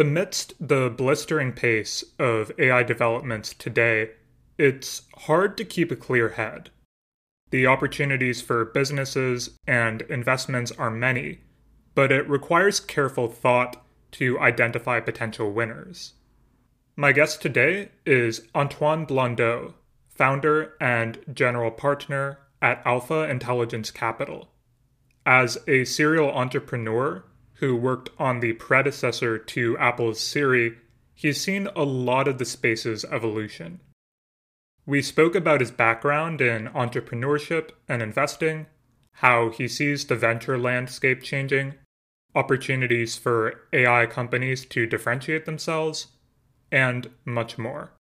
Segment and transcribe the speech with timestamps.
[0.00, 4.12] Amidst the blistering pace of AI developments today,
[4.56, 6.70] it's hard to keep a clear head.
[7.50, 11.40] The opportunities for businesses and investments are many,
[11.94, 16.14] but it requires careful thought to identify potential winners.
[16.96, 19.74] My guest today is Antoine Blondeau,
[20.08, 24.48] founder and general partner at Alpha Intelligence Capital.
[25.26, 27.22] As a serial entrepreneur,
[27.60, 30.78] who worked on the predecessor to Apple's Siri,
[31.14, 33.80] he's seen a lot of the space's evolution.
[34.86, 38.66] We spoke about his background in entrepreneurship and investing,
[39.16, 41.74] how he sees the venture landscape changing,
[42.34, 46.06] opportunities for AI companies to differentiate themselves,
[46.72, 47.92] and much more.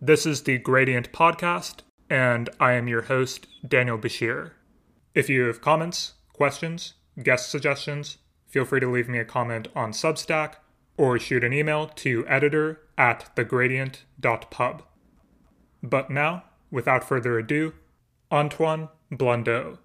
[0.00, 4.52] This is the Gradient Podcast, and I am your host, Daniel Bashir.
[5.12, 9.92] If you have comments, questions, guest suggestions, feel free to leave me a comment on
[9.92, 10.54] Substack
[10.96, 14.82] or shoot an email to editor at thegradient.pub.
[15.82, 17.74] But now, without further ado,
[18.30, 19.78] Antoine Blondeau.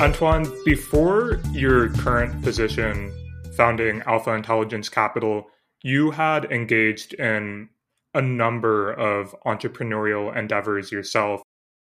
[0.00, 3.12] Antoine, before your current position
[3.56, 5.48] founding Alpha Intelligence Capital,
[5.82, 7.68] you had engaged in
[8.14, 11.42] a number of entrepreneurial endeavors yourself,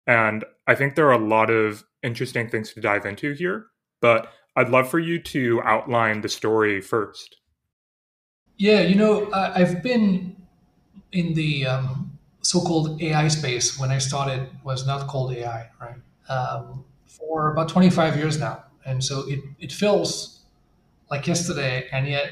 [0.07, 3.67] and I think there are a lot of interesting things to dive into here,
[4.01, 7.37] but I'd love for you to outline the story first.
[8.57, 10.35] Yeah, you know, I've been
[11.11, 15.95] in the um, so-called AI space when I started was not called AI, right?
[16.29, 20.43] Um, for about 25 years now, and so it it feels
[21.09, 22.31] like yesterday, and yet,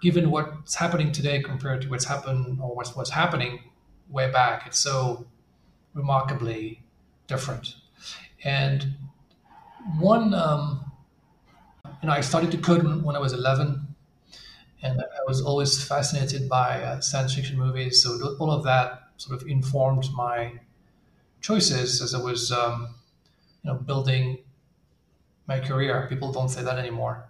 [0.00, 3.60] given what's happening today compared to what's happened or what's what's happening
[4.08, 5.26] way back, it's so
[5.98, 6.82] remarkably
[7.28, 7.76] different.
[8.44, 8.96] And
[9.98, 10.84] one, um,
[12.02, 13.94] you know, I started to code when I was 11,
[14.82, 18.02] and I was always fascinated by uh, science fiction movies.
[18.02, 20.60] So all of that sort of informed my
[21.40, 22.96] choices as I was, um,
[23.64, 24.38] you know, building
[25.46, 26.06] my career.
[26.08, 27.28] People don't say that anymore.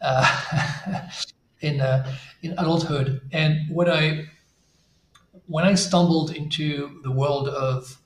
[0.00, 1.08] Uh,
[1.60, 4.26] in uh, in adulthood, and what I
[5.46, 8.00] when I stumbled into the world of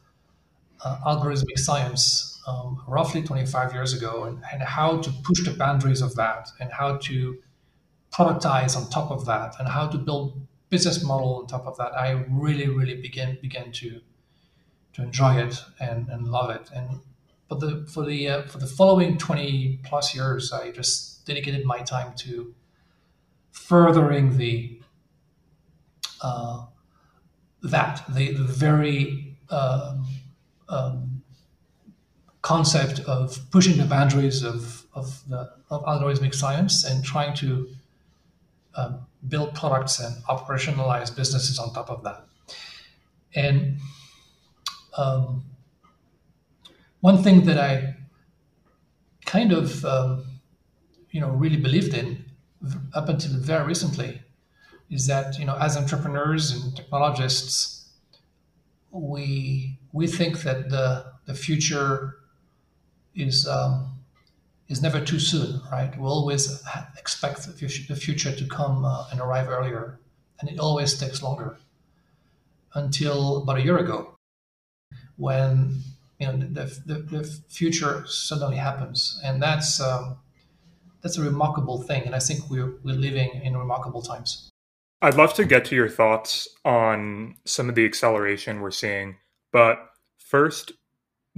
[0.84, 6.02] uh, algorithmic science um, roughly 25 years ago, and, and how to push the boundaries
[6.02, 7.38] of that, and how to
[8.12, 10.40] productize on top of that, and how to build
[10.72, 14.00] business model on top of that, I really, really began began to
[14.94, 16.70] to enjoy it and, and love it.
[16.74, 17.00] And
[17.48, 21.80] but the for the uh, for the following 20 plus years, I just dedicated my
[21.80, 22.54] time to
[23.50, 24.80] furthering the
[26.22, 26.64] uh,
[27.62, 30.01] that the, the very um,
[30.68, 31.22] um,
[32.42, 37.68] concept of pushing the boundaries of, of, the, of algorithmic science and trying to
[38.74, 42.24] um, build products and operationalize businesses on top of that.
[43.34, 43.78] And
[44.96, 45.44] um,
[47.00, 47.96] one thing that I
[49.24, 50.24] kind of, um,
[51.10, 52.24] you know, really believed in
[52.94, 54.20] up until very recently
[54.90, 57.90] is that, you know, as entrepreneurs and technologists,
[58.90, 62.16] we we think that the the future
[63.14, 63.98] is um,
[64.68, 65.96] is never too soon, right?
[65.98, 66.62] We always
[66.98, 70.00] expect the future to come uh, and arrive earlier,
[70.40, 71.58] and it always takes longer.
[72.74, 74.16] Until about a year ago,
[75.16, 75.82] when
[76.18, 80.16] you know the, the, the future suddenly happens, and that's um,
[81.02, 84.48] that's a remarkable thing, and I think we're we're living in remarkable times.
[85.02, 89.16] I'd love to get to your thoughts on some of the acceleration we're seeing,
[89.52, 90.72] but first,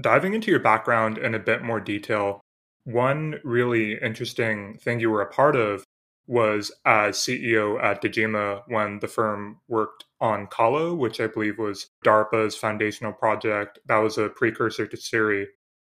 [0.00, 2.40] diving into your background in a bit more detail,
[2.84, 5.84] one really interesting thing you were a part of
[6.26, 11.90] was as CEO at Dejima when the firm worked on CALO, which I believe was
[12.04, 13.78] DARPA's foundational project.
[13.86, 15.48] That was a precursor to Siri.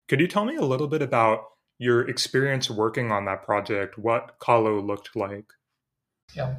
[0.08, 1.44] Could you tell me a little bit about
[1.80, 5.52] your experience working on that project, what CALO looked like?
[6.36, 6.56] Yeah.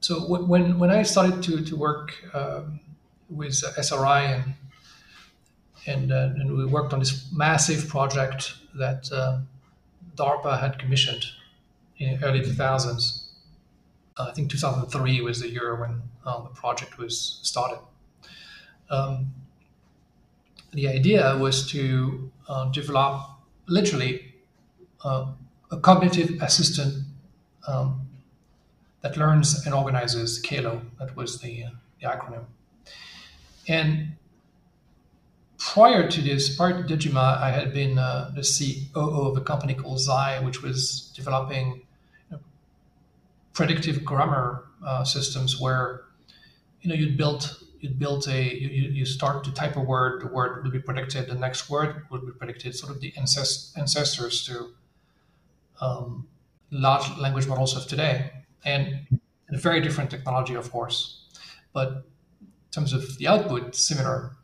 [0.00, 2.80] So when when I started to to work um,
[3.28, 4.54] with SRI and
[5.86, 9.40] and, uh, and we worked on this massive project that uh,
[10.16, 11.24] DARPA had commissioned
[11.98, 13.24] in early 2000s.
[14.16, 17.78] Uh, I think 2003 was the year when uh, the project was started.
[18.90, 19.34] Um,
[20.72, 23.22] the idea was to uh, develop
[23.66, 24.34] literally
[25.04, 25.26] uh,
[25.70, 27.04] a cognitive assistant
[27.66, 28.08] um,
[29.02, 30.82] that learns and organizes CALO.
[30.98, 31.64] That was the,
[32.00, 32.44] the acronym.
[33.68, 34.16] And
[35.58, 39.74] prior to this, prior to Dejima, I had been uh, the COO of a company
[39.74, 41.82] called Zai, which was developing
[42.30, 42.38] you know,
[43.52, 46.02] predictive grammar uh, systems where
[46.82, 50.26] you know you'd build you'd build a you, you start to type a word, the
[50.26, 54.44] word would be predicted, the next word would be predicted, sort of the ancest- ancestors
[54.46, 54.70] to
[55.80, 56.26] um,
[56.70, 58.30] large language models of today,
[58.64, 59.06] and
[59.50, 61.26] a very different technology, of course,
[61.72, 62.04] but
[62.74, 64.36] terms of the output, similar.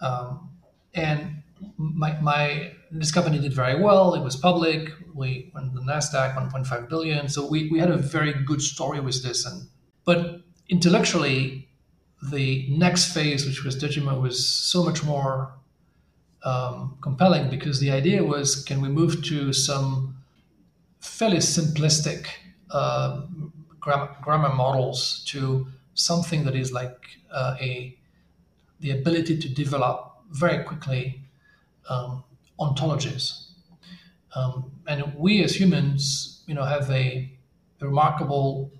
[0.00, 0.50] Um,
[0.94, 1.42] and
[1.76, 4.14] my, my this company did very well.
[4.14, 4.90] It was public.
[5.14, 7.28] We went the Nasdaq 1.5 billion.
[7.28, 9.44] So we, we had a very good story with this.
[9.44, 9.68] And
[10.04, 11.68] but intellectually,
[12.22, 15.52] the next phase, which was Dejima, was so much more
[16.44, 20.16] um, compelling because the idea was, can we move to some
[21.00, 22.26] fairly simplistic
[22.70, 23.22] uh,
[23.80, 25.66] grammar, grammar models to
[25.98, 26.98] something that is like
[27.30, 27.96] uh, a
[28.80, 31.22] the ability to develop very quickly
[31.88, 32.22] um,
[32.60, 33.48] ontologies.
[34.34, 37.32] Um, and we as humans, you know, have a,
[37.80, 38.70] a, remarkable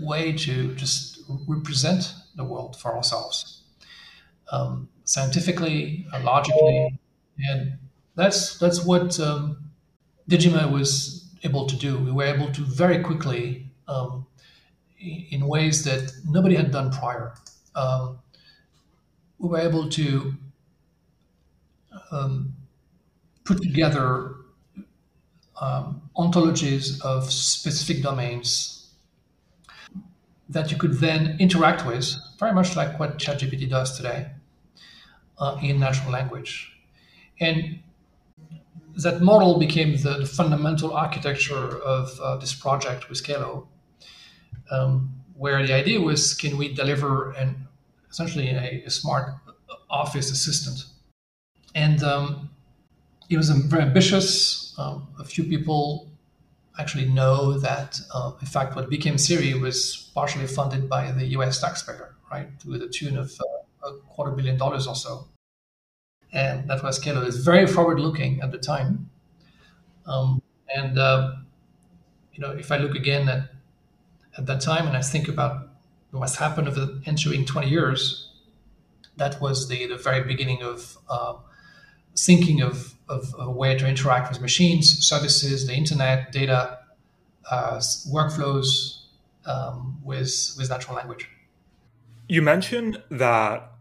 [0.00, 3.62] way to just represent the world for ourselves,
[4.50, 6.98] um, scientifically, uh, logically,
[7.38, 7.78] and
[8.16, 9.70] that's that's what um,
[10.28, 11.98] Dejima was able to do.
[11.98, 14.21] We were able to very quickly, um,
[15.02, 17.34] in ways that nobody had done prior.
[17.74, 18.18] Um,
[19.38, 20.34] we were able to
[22.10, 22.54] um,
[23.44, 24.36] put together
[25.60, 28.90] um, ontologies of specific domains
[30.48, 34.30] that you could then interact with, very much like what ChatGPT does today
[35.38, 36.72] uh, in natural language.
[37.40, 37.80] And
[38.96, 43.68] that model became the, the fundamental architecture of uh, this project with CALO,
[44.72, 47.68] um, where the idea was can we deliver an
[48.10, 49.34] essentially a, a smart
[49.88, 50.86] office assistant
[51.74, 52.50] and um,
[53.30, 54.74] it was very ambitious.
[54.78, 56.10] Um, a few people
[56.78, 61.60] actually know that, uh, in fact, what became Siri was partially funded by the U.S.
[61.60, 65.28] taxpayer, right, to the tune of uh, a quarter billion dollars or so.
[66.32, 67.22] And that was CALO.
[67.22, 69.10] It's very forward-looking at the time.
[70.06, 70.42] Um,
[70.74, 71.32] and uh,
[72.32, 73.51] you know, if I look again at
[74.36, 75.68] at that time and I think about
[76.10, 78.30] what's happened over the ensuing 20 years,
[79.16, 81.34] that was the the very beginning of uh,
[82.16, 86.78] thinking of, of, of, a way to interact with machines, services, the internet, data,
[87.50, 87.76] uh,
[88.10, 88.98] workflows
[89.46, 91.28] um, with, with natural language.
[92.28, 93.72] You mentioned that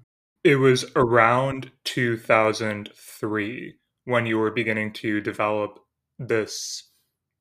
[0.44, 3.76] it was around 2003
[4.06, 5.80] when you were beginning to develop
[6.18, 6.92] this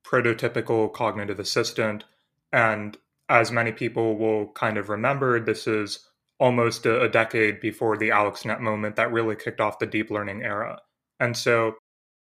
[0.05, 2.03] prototypical cognitive assistant.
[2.51, 2.97] And
[3.29, 5.99] as many people will kind of remember, this is
[6.39, 10.79] almost a, decade before the AlexNet moment that really kicked off the deep learning era.
[11.19, 11.75] And so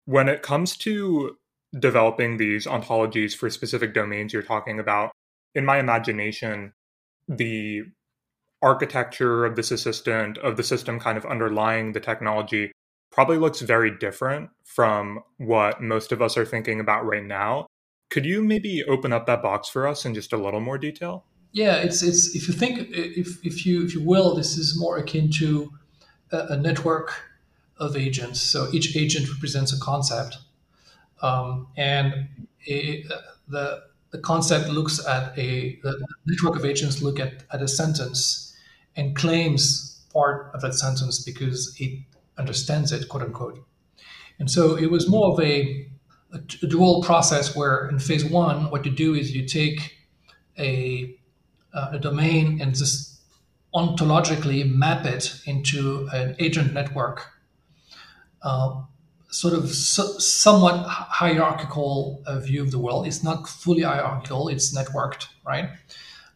[0.05, 1.37] when it comes to
[1.77, 5.11] developing these ontologies for specific domains you're talking about,
[5.55, 6.73] in my imagination,
[7.27, 7.83] the
[8.61, 12.71] architecture of this assistant, of the system kind of underlying the technology,
[13.11, 17.65] probably looks very different from what most of us are thinking about right now.
[18.09, 21.25] Could you maybe open up that box for us in just a little more detail?
[21.51, 24.97] Yeah, it's it's if you think if if you if you will, this is more
[24.97, 25.71] akin to
[26.31, 27.13] a, a network
[27.77, 28.41] of agents.
[28.41, 30.37] So each agent represents a concept,
[31.21, 32.27] um, and
[32.67, 33.05] a,
[33.47, 38.53] the the concept looks at a the network of agents look at at a sentence
[38.95, 41.99] and claims part of that sentence because it
[42.37, 43.59] understands it, quote unquote.
[44.39, 45.89] And so it was more of a,
[46.35, 49.97] a, a dual process where in phase one, what you do is you take
[50.59, 51.15] a
[51.73, 53.19] uh, a domain and just
[53.73, 57.27] ontologically map it into an agent network,
[58.41, 58.81] uh,
[59.29, 63.05] sort of so, somewhat hierarchical uh, view of the world.
[63.05, 65.69] It's not fully hierarchical; it's networked, right?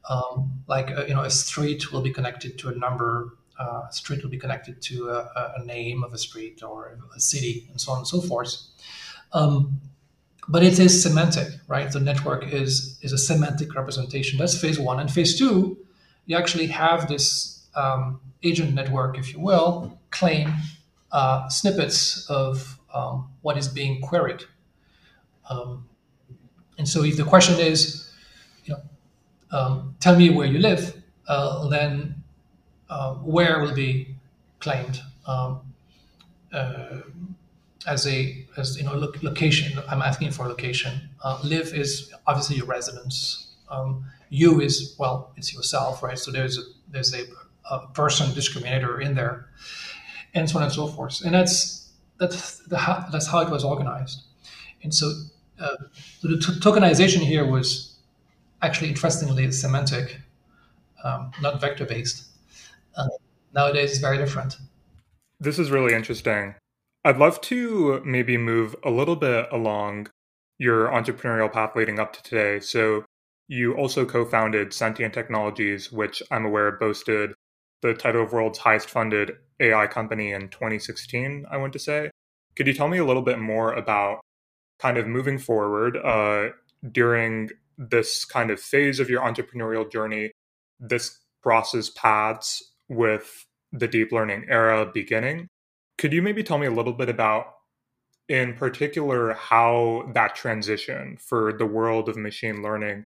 [0.10, 3.38] Um, like uh, you know, a street will be connected to a number.
[3.58, 7.20] Uh, a street will be connected to a, a, name of a street or a
[7.20, 8.56] city, and so on and so forth.
[9.34, 9.82] Um,
[10.48, 11.92] but it is semantic, right?
[11.92, 14.40] The network is is a semantic representation.
[14.40, 15.00] That's phase one.
[15.00, 15.78] And phase two,
[16.26, 20.54] you actually have this um, agent network, if you will, claim
[21.12, 24.44] uh, snippets of um, what is being queried.
[25.50, 25.88] Um,
[26.78, 28.12] and so, if the question is,
[28.66, 28.82] you know,
[29.52, 30.96] um, tell me where you live,
[31.28, 32.24] uh, then
[32.90, 34.16] uh, where will be
[34.60, 35.02] claimed.
[37.88, 39.82] As a as you know lo- location.
[39.90, 41.10] I'm asking for a location.
[41.24, 43.48] Uh, live is obviously your residence.
[43.70, 46.20] Um, you is well, it's yourself, right?
[46.20, 47.24] So there's a there's a,
[47.72, 49.50] a person discriminator in there,
[50.34, 51.22] and so on and so forth.
[51.24, 52.78] And that's that's the
[53.12, 54.24] that's how it was organized.
[54.84, 55.12] And so
[55.60, 55.76] uh,
[56.22, 57.96] the t- tokenization here was
[58.62, 60.20] actually interestingly semantic,
[61.04, 62.26] um, not vector based.
[62.96, 63.08] Uh,
[63.54, 64.58] nowadays, it's very different.
[65.40, 66.56] This is really interesting.
[67.06, 70.08] I'd love to maybe move a little bit along
[70.58, 72.60] your entrepreneurial path leading up to today.
[72.60, 73.06] So,
[73.48, 77.34] you also co founded Sentient Technologies, which I'm aware boasted
[77.82, 82.12] the title of world's highest funded AI company in 2016, I want to say.
[82.56, 84.20] Could you tell me a little bit more about
[84.80, 86.50] kind of moving forward uh,
[86.92, 90.32] during this kind of phase of your entrepreneurial journey,
[90.80, 95.48] this crosses paths with the deep learning era beginning?
[96.00, 97.56] Could you maybe tell me a little bit about,
[98.30, 103.04] in particular, how that transition for the world of machine learning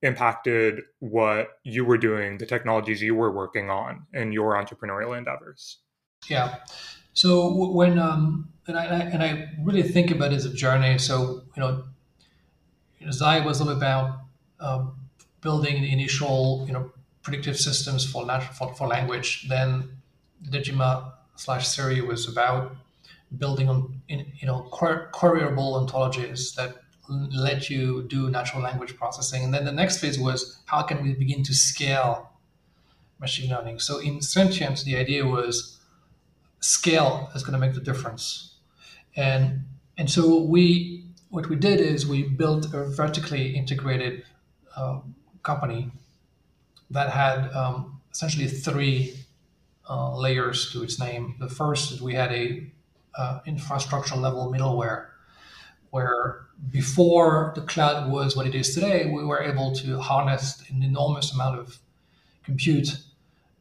[0.00, 5.78] impacted what you were doing, the technologies you were working on and your entrepreneurial endeavors?
[6.28, 6.58] Yeah.
[7.14, 10.98] So when um, and I and I really think about it as a journey.
[10.98, 11.82] So you know,
[13.10, 14.20] Zai was all about
[14.60, 14.94] um,
[15.40, 19.48] building the initial you know predictive systems for natural for, for language.
[19.48, 19.98] Then
[20.48, 22.76] Dejima slash Siri was about
[23.38, 26.76] building on you know queryable ontologies that
[27.08, 29.44] let you do natural language processing.
[29.44, 32.30] And then the next phase was how can we begin to scale
[33.20, 33.78] machine learning?
[33.78, 35.78] So in Sentient, the idea was
[36.60, 38.54] scale is going to make the difference.
[39.14, 39.64] And
[39.98, 44.24] and so we what we did is we built a vertically integrated
[44.76, 45.00] uh,
[45.42, 45.90] company
[46.90, 49.14] that had um, essentially three
[49.88, 51.36] uh, layers to its name.
[51.38, 52.70] The first is we had a
[53.16, 55.06] uh, infrastructure level middleware
[55.90, 60.82] where before the cloud was what it is today, we were able to harness an
[60.82, 61.78] enormous amount of
[62.44, 62.98] compute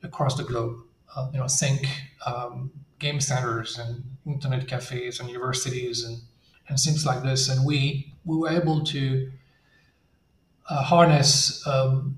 [0.04, 0.78] across the globe.
[1.16, 1.88] Uh, you know, think
[2.26, 6.18] um, game centers and internet cafes and universities and,
[6.68, 7.50] and things like this.
[7.50, 9.32] And we we were able to
[10.70, 12.18] uh, harness um,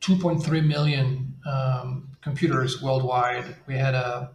[0.00, 3.56] 2.3 million um, computers worldwide.
[3.66, 4.30] We had a,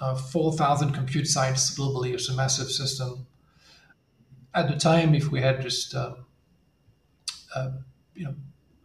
[0.00, 2.14] a 4,000 compute sites globally.
[2.14, 3.26] It's a massive system
[4.54, 6.14] at the time, if we had just uh,
[7.54, 7.70] uh,
[8.14, 8.34] you know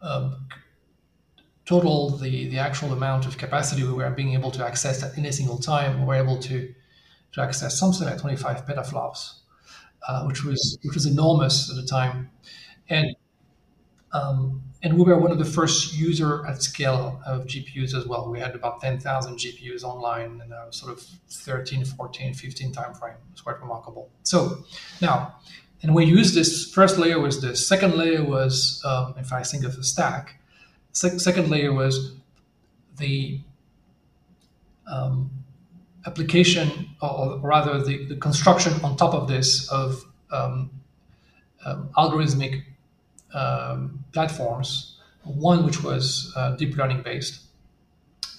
[0.00, 0.46] um,
[1.64, 5.30] total the the actual amount of capacity we were being able to access at any
[5.32, 6.74] single time, we were able to
[7.32, 9.40] to access something like 25 petaflops,
[10.08, 12.30] uh, which was which was enormous at the time,
[12.88, 13.14] and
[14.12, 18.30] um, and we were one of the first user at scale of GPUs as well.
[18.30, 23.16] We had about 10,000 GPUs online in a sort of 13, 14, 15 timeframe.
[23.32, 24.08] It's quite remarkable.
[24.22, 24.64] So
[25.00, 25.34] now,
[25.82, 27.66] and we used this first layer was this.
[27.66, 30.40] Second layer was, um, if I think of a stack,
[30.92, 32.14] sec- second layer was
[32.98, 33.40] the
[34.90, 35.30] um,
[36.06, 40.70] application, or rather the, the construction on top of this of um,
[41.64, 42.62] um algorithmic
[43.34, 47.42] um, platforms, one which was uh, deep learning based,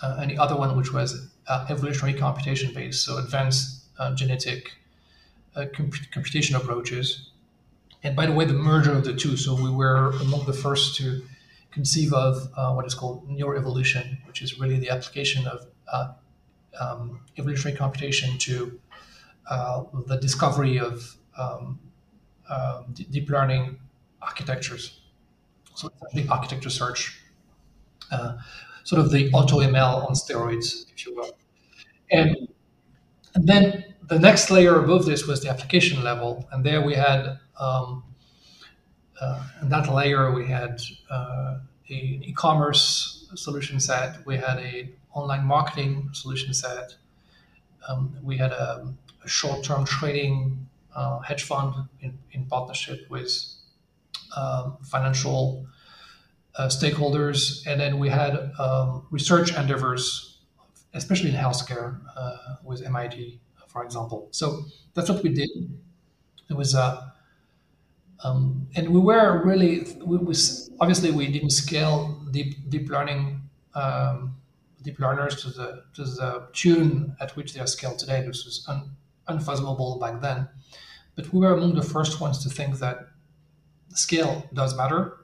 [0.01, 4.71] uh, and the other one which was uh, evolutionary computation based, so advanced uh, genetic
[5.55, 7.31] uh, comp- computation approaches.
[8.03, 10.95] And by the way, the merger of the two, so we were among the first
[10.97, 11.21] to
[11.71, 15.67] conceive of uh, what is called neuroevolution, which is really the application of
[16.79, 18.79] um, evolutionary computation to
[20.07, 21.77] the discovery of um,
[23.11, 23.77] deep learning
[24.21, 24.99] architectures.
[25.75, 27.21] So the architecture search,
[28.11, 28.37] uh,
[28.83, 31.31] sort of the AutoML on steroids, if you will.
[32.11, 32.49] And,
[33.35, 37.39] and then the next layer above this was the application level, and there we had
[37.59, 38.03] um,
[39.21, 41.59] uh, in that layer we had uh,
[41.89, 46.95] an e-commerce solution set, we had a online marketing solution set,
[47.87, 53.31] um, we had a, a short-term trading uh, hedge fund in, in partnership with
[54.35, 55.67] um, financial
[56.55, 60.39] uh, stakeholders, and then we had um, research endeavors,
[60.93, 64.27] especially in healthcare, uh, with MIT, for example.
[64.31, 65.49] So that's what we did.
[66.49, 67.09] It was uh,
[68.23, 73.41] um, and we were really we was obviously we didn't scale deep deep learning
[73.75, 74.35] um,
[74.81, 78.25] deep learners to the to the tune at which they are scaled today.
[78.25, 78.91] This was un,
[79.27, 80.49] unfathomable back then,
[81.15, 83.07] but we were among the first ones to think that
[83.93, 85.17] scale does matter,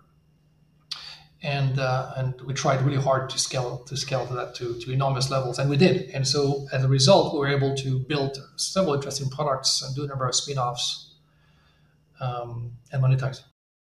[1.41, 4.91] and uh, and we tried really hard to scale to scale to that to, to
[4.91, 6.09] enormous levels, and we did.
[6.11, 10.03] And so as a result, we were able to build several interesting products and do
[10.03, 11.13] a number of spin-offs
[12.19, 13.41] um, and monetize.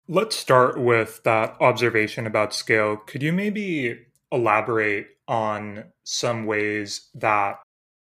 [0.07, 2.97] Let's start with that observation about scale.
[2.97, 3.99] Could you maybe
[4.31, 7.59] elaborate on some ways that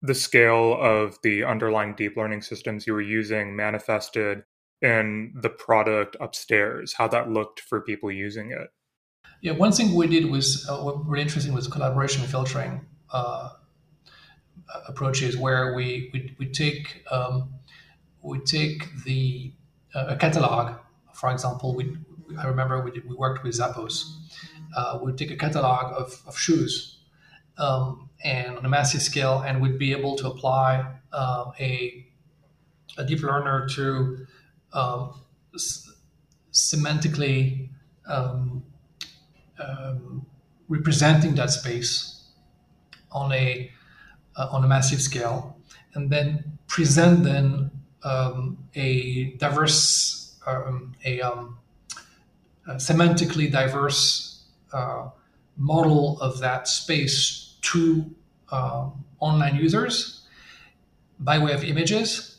[0.02, 4.44] the scale of the underlying deep learning systems you were using manifested
[4.82, 8.70] in the product upstairs, how that looked for people using it.
[9.42, 13.50] Yeah, one thing we did was uh, really interesting was collaboration filtering uh,
[14.88, 17.54] approaches, where we we, we take um,
[18.22, 19.54] we take the
[19.94, 20.78] uh, a catalog,
[21.14, 21.76] for example.
[21.76, 21.98] We
[22.38, 24.06] I remember we did, we worked with Zappos.
[24.76, 26.98] Uh, we'd take a catalog of, of shoes
[27.58, 32.06] um, and on a massive scale, and we'd be able to apply uh, a
[32.98, 34.26] a deep learner to
[34.76, 35.22] um,
[36.52, 37.70] semantically
[38.08, 38.64] um,
[39.60, 40.26] um,
[40.68, 42.24] representing that space
[43.12, 43.72] on a
[44.36, 45.58] uh, on a massive scale,
[45.94, 47.72] and then present then
[48.04, 51.58] um, a diverse um, a, um,
[52.68, 55.08] a, semantically diverse uh,
[55.58, 58.06] model of that space to
[59.20, 60.28] online users
[61.20, 62.35] by way of images.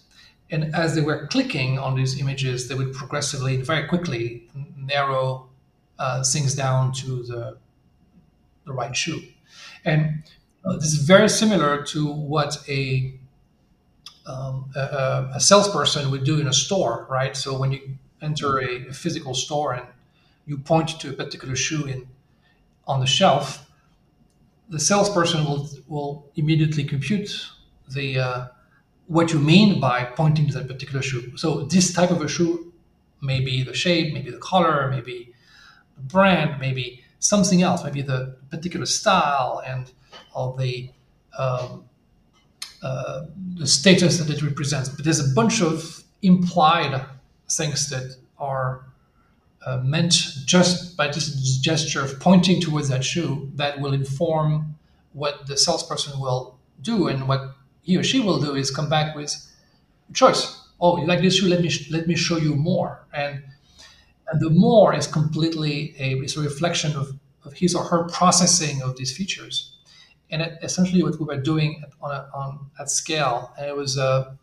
[0.50, 5.48] And as they were clicking on these images, they would progressively, very quickly, narrow
[5.98, 7.56] uh, things down to the,
[8.64, 9.22] the right shoe.
[9.84, 10.22] And
[10.64, 13.14] uh, this is very similar to what a,
[14.26, 17.36] um, a, a, salesperson would do in a store, right?
[17.36, 19.86] So when you enter a, a, physical store and
[20.46, 22.08] you point to a particular shoe in
[22.86, 23.70] on the shelf,
[24.68, 27.46] the salesperson will will immediately compute
[27.88, 28.46] the uh,
[29.06, 31.36] what you mean by pointing to that particular shoe.
[31.36, 32.72] So this type of a shoe
[33.20, 35.32] may be the shape, maybe the color, maybe
[35.96, 39.90] the brand, maybe something else, maybe the particular style and
[40.34, 40.90] all the
[41.38, 41.84] um,
[42.82, 44.88] uh, the status that it represents.
[44.88, 47.04] But there's a bunch of implied
[47.48, 48.84] things that are
[49.64, 50.12] uh, meant
[50.44, 54.76] just by this gesture of pointing towards that shoe that will inform
[55.12, 57.55] what the salesperson will do and what
[57.86, 59.32] he or she will do is come back with
[60.12, 60.60] choice.
[60.80, 61.48] Oh, you like this shoe?
[61.48, 63.06] Let me let me show you more.
[63.14, 63.44] And
[64.28, 67.12] and the more is completely a, is a reflection of,
[67.44, 69.72] of his or her processing of these features.
[70.30, 73.96] And it, essentially, what we were doing on, a, on at scale, and it was
[73.96, 74.36] a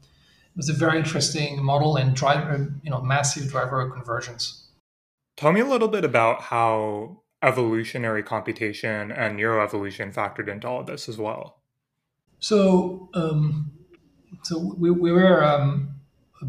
[0.53, 4.69] it was a very interesting model and driver, you know, massive driver conversions.
[5.35, 10.85] Tell me a little bit about how evolutionary computation and neuroevolution factored into all of
[10.85, 11.62] this as well.
[12.43, 13.71] So, um,
[14.41, 15.95] so we, we were um,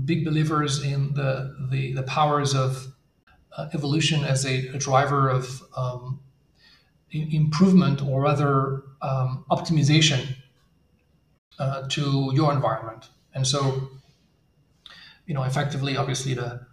[0.05, 2.93] big believers in the, the, the powers of
[3.57, 6.19] uh, evolution as a, a driver of um,
[7.13, 10.35] improvement or rather um, optimization
[11.61, 13.11] uh, to your environment.
[13.33, 13.89] And so,
[15.27, 16.67] you know, effectively, obviously, the,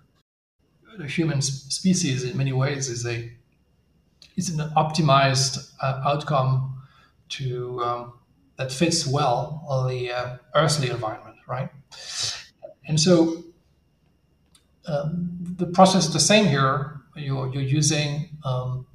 [0.97, 3.31] the human species in many ways is a
[4.35, 6.81] is an optimized uh, outcome
[7.29, 8.13] to um,
[8.61, 11.69] that fits well on the uh, earthly environment, right?
[12.85, 13.43] And so
[14.85, 17.01] um, the process is the same here.
[17.15, 18.85] You're, you're using um,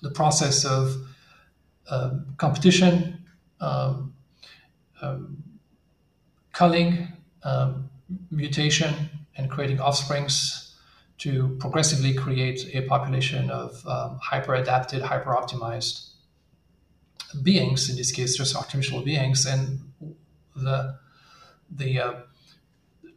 [0.00, 0.96] the process of
[1.90, 3.22] uh, competition,
[3.60, 4.14] um,
[5.02, 5.44] um
[6.52, 7.08] culling,
[7.42, 7.90] um,
[8.30, 8.94] mutation,
[9.36, 10.74] and creating offsprings
[11.18, 16.09] to progressively create a population of um, hyper adapted, hyper optimized
[17.42, 19.46] beings, in this case, just artificial beings.
[19.46, 19.80] And
[20.56, 20.98] the,
[21.70, 22.12] the uh,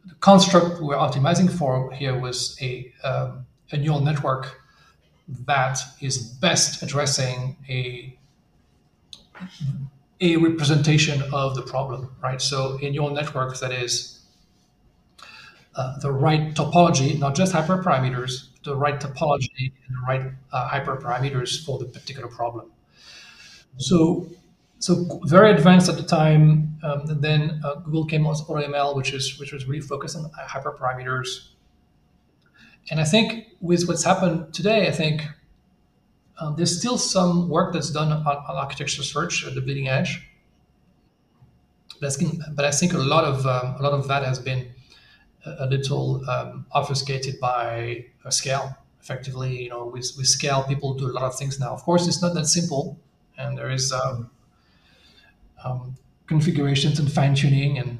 [0.06, 4.60] the construct we're optimizing for here was a, um, a neural network
[5.46, 8.16] that is best addressing a
[10.20, 12.40] a representation of the problem, right?
[12.40, 14.20] So a neural network that is
[15.74, 21.64] uh, the right topology, not just hyperparameters, the right topology and the right uh, hyperparameters
[21.64, 22.70] for the particular problem.
[23.78, 24.28] So
[24.78, 26.78] so very advanced at the time.
[26.82, 30.16] Um, and then uh, Google came out with AutoML, which is which was really focused
[30.16, 31.48] on hyperparameters.
[32.90, 35.22] And I think with what's happened today, I think
[36.38, 40.28] um, there's still some work that's done on, on, architecture search at the bleeding edge.
[42.00, 44.68] That's, but I think a lot of um, a lot of that has been
[45.46, 48.76] a, little um, obfuscated by a scale.
[49.00, 51.68] Effectively, you know, with, with scale, people do a lot of things now.
[51.68, 52.98] Of course, it's not that simple,
[53.38, 54.30] and there is um,
[55.64, 55.94] um,
[56.26, 57.98] configurations and fine tuning and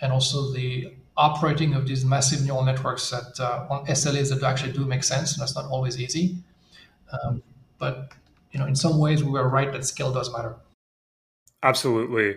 [0.00, 4.72] and also the operating of these massive neural networks that uh, on SLAs that actually
[4.72, 5.32] do make sense.
[5.32, 6.36] And that's not always easy.
[7.10, 7.42] Um,
[7.78, 8.12] but
[8.52, 10.56] you know, in some ways, we were right that scale does matter.
[11.62, 12.36] Absolutely.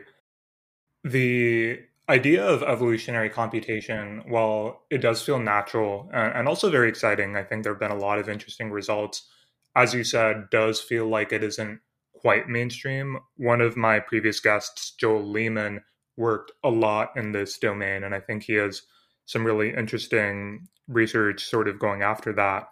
[1.03, 1.79] The
[2.10, 7.63] idea of evolutionary computation, while it does feel natural and also very exciting, I think
[7.63, 9.27] there have been a lot of interesting results.
[9.75, 11.79] As you said, does feel like it isn't
[12.21, 13.17] quite mainstream.
[13.38, 15.82] One of my previous guests, Joel Lehman,
[16.17, 18.82] worked a lot in this domain, and I think he has
[19.25, 22.67] some really interesting research sort of going after that.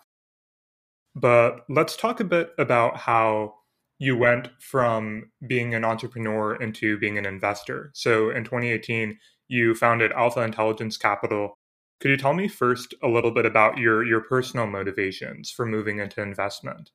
[1.16, 3.54] But let's talk a bit about how
[4.00, 7.92] you went from being an entrepreneur into being an investor.
[7.96, 11.58] So in 2018, you founded Alpha Intelligence Capital.
[12.00, 16.00] Could you tell me first a little bit about your your personal motivations for moving
[16.00, 16.92] into investment?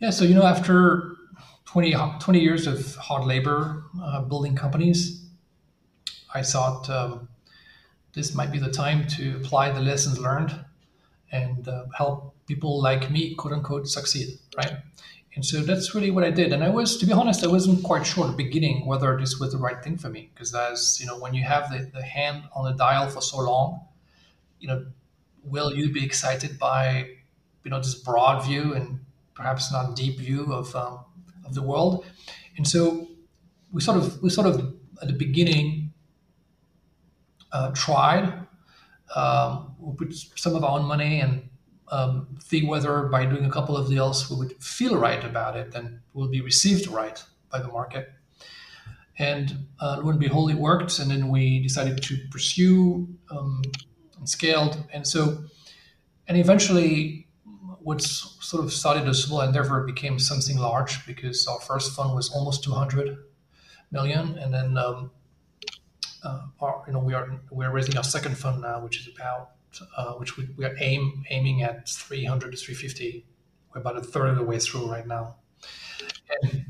[0.00, 1.14] Yeah, so you know, after
[1.72, 5.24] 20, 20 years of hard labor uh, building companies,
[6.34, 7.28] I thought um,
[8.12, 10.52] this might be the time to apply the lessons learned
[11.30, 14.78] and uh, help people like me, quote unquote, succeed, right?
[15.36, 16.52] And so that's really what I did.
[16.52, 19.38] And I was, to be honest, I wasn't quite sure at the beginning whether this
[19.38, 20.28] was the right thing for me.
[20.34, 23.38] Because as you know, when you have the, the hand on the dial for so
[23.38, 23.80] long,
[24.58, 24.86] you know,
[25.44, 27.10] will you be excited by,
[27.62, 28.98] you know, this broad view and
[29.34, 30.98] perhaps not deep view of um,
[31.50, 32.04] of the world?
[32.56, 33.08] And so
[33.72, 34.56] we sort of we sort of
[35.02, 35.92] at the beginning
[37.52, 38.46] uh, tried.
[39.14, 41.48] Um, we put some of our own money and
[41.90, 45.74] um, see whether by doing a couple of deals we would feel right about it
[45.74, 48.08] and will be received right by the market.
[49.18, 50.98] And uh, lo and behold, it worked.
[51.00, 53.62] And then we decided to pursue um,
[54.16, 54.82] and scaled.
[54.92, 55.44] And so,
[56.28, 57.26] and eventually,
[57.82, 62.30] what sort of started a small endeavor became something large because our first fund was
[62.30, 63.16] almost 200
[63.90, 64.38] million.
[64.38, 65.10] And then, um,
[66.22, 69.52] uh, our, you know, we are we're raising our second fund now, which is about
[69.96, 73.24] uh, which we, we are aim, aiming at 300 to 350.
[73.74, 75.36] We're about a third of the way through right now.
[76.42, 76.66] And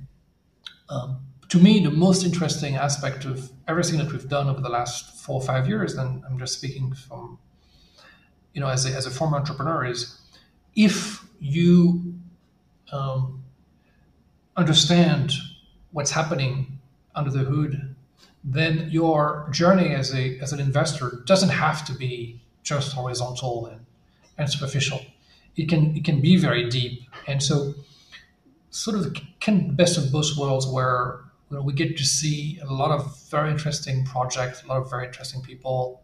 [0.88, 5.24] um, to me, the most interesting aspect of everything that we've done over the last
[5.24, 7.38] four or five years, and I'm just speaking from,
[8.52, 10.19] you know, as a, as a former entrepreneur, is
[10.74, 12.14] if you
[12.92, 13.42] um,
[14.56, 15.34] understand
[15.92, 16.78] what's happening
[17.14, 17.94] under the hood,
[18.42, 23.84] then your journey as a as an investor doesn't have to be just horizontal and,
[24.38, 25.00] and superficial.
[25.56, 27.74] It can it can be very deep, and so
[28.70, 32.72] sort of can best of both worlds where you know, we get to see a
[32.72, 36.02] lot of very interesting projects, a lot of very interesting people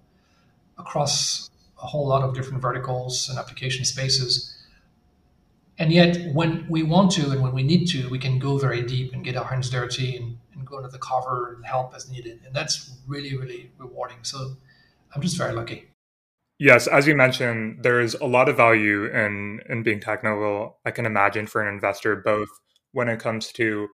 [0.78, 1.48] across
[1.82, 4.55] a whole lot of different verticals and application spaces.
[5.78, 8.82] And yet, when we want to and when we need to, we can go very
[8.82, 12.10] deep and get our hands dirty and, and go under the cover and help as
[12.10, 12.40] needed.
[12.46, 14.18] And that's really, really rewarding.
[14.22, 14.56] So
[15.14, 15.88] I'm just very lucky.
[16.58, 20.78] Yes, as you mentioned, there is a lot of value in in being technical.
[20.86, 22.48] I can imagine for an investor, both
[22.92, 23.88] when it comes to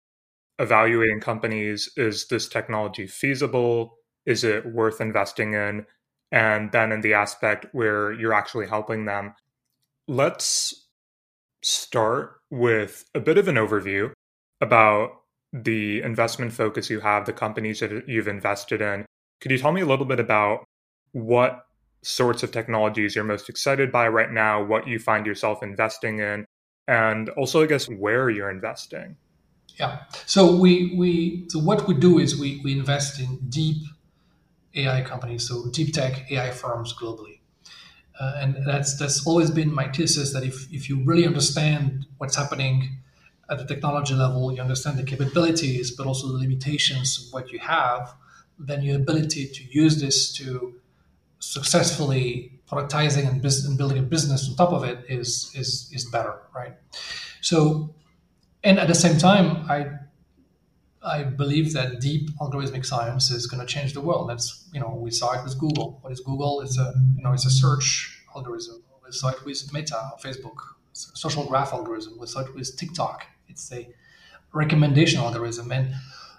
[0.60, 3.96] evaluating companies, is this technology feasible?
[4.26, 5.86] Is it worth investing in?
[6.30, 9.34] And then in the aspect where you're actually helping them.
[10.06, 10.81] Let's
[11.62, 14.12] start with a bit of an overview
[14.60, 15.22] about
[15.52, 19.04] the investment focus you have, the companies that you've invested in.
[19.40, 20.64] Could you tell me a little bit about
[21.12, 21.66] what
[22.02, 26.44] sorts of technologies you're most excited by right now, what you find yourself investing in,
[26.88, 29.16] and also, I guess, where you're investing.
[29.78, 30.00] Yeah.
[30.26, 33.82] So we we so what we do is we we invest in deep
[34.74, 37.41] AI companies, so deep tech AI firms globally.
[38.22, 42.36] Uh, and that's that's always been my thesis that if, if you really understand what's
[42.36, 42.76] happening
[43.50, 47.58] at the technology level, you understand the capabilities, but also the limitations of what you
[47.58, 48.14] have,
[48.60, 50.74] then your ability to use this to
[51.40, 56.04] successfully productizing and, business, and building a business on top of it is is is
[56.04, 56.74] better, right?
[57.40, 57.92] So,
[58.62, 59.78] and at the same time, I
[61.04, 64.30] I believe that deep algorithmic science is going to change the world.
[64.30, 65.98] That's you know we saw it with Google.
[66.02, 66.60] What is Google?
[66.60, 68.82] It's a you know it's a search algorithm.
[69.04, 70.56] We saw it with Meta or Facebook,
[70.92, 72.18] social graph algorithm.
[72.18, 73.26] We saw it with TikTok.
[73.48, 73.88] It's a
[74.52, 75.94] recommendation algorithm, and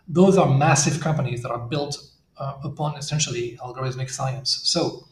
[0.07, 1.97] those are massive companies that are built
[2.37, 4.61] uh, upon essentially algorithmic science.
[4.63, 5.05] So,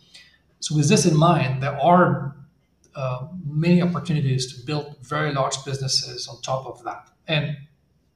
[0.59, 2.35] so with this in mind, there are
[2.95, 7.09] uh, many opportunities to build very large businesses on top of that.
[7.27, 7.57] And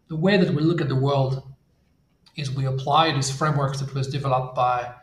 [0.08, 1.44] the way that we look at the world
[2.36, 4.94] is we apply these frameworks that was developed by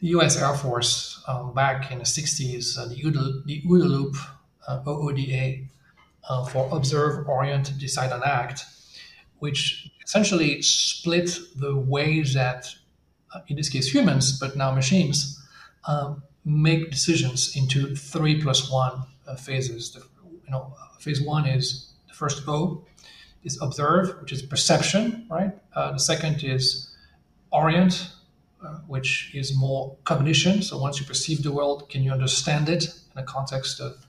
[0.00, 0.40] the U.S.
[0.40, 4.16] Air Force um, back in the 60s, uh, the, OODA, the OODA loop,
[4.66, 5.66] uh, OODA,
[6.28, 8.64] uh, for Observe, Orient, Decide, and Act,
[9.38, 12.68] which essentially split the way that,
[13.34, 15.42] uh, in this case, humans, but now machines,
[15.86, 19.92] um, make decisions into three plus one uh, phases.
[19.92, 20.00] The,
[20.44, 22.84] you know, phase one is the first O
[23.44, 25.52] is observe, which is perception, right?
[25.74, 26.94] Uh, the second is
[27.52, 28.10] orient,
[28.64, 30.62] uh, which is more cognition.
[30.62, 34.06] So once you perceive the world, can you understand it in the context of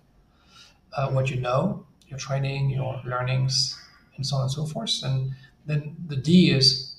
[0.94, 3.78] uh, what you know, your training, your learnings,
[4.16, 5.04] and so on and so forth.
[5.04, 5.32] And
[5.66, 6.96] then the D is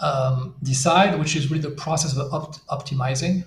[0.00, 3.44] um, decide, which is really the process of opt- optimizing,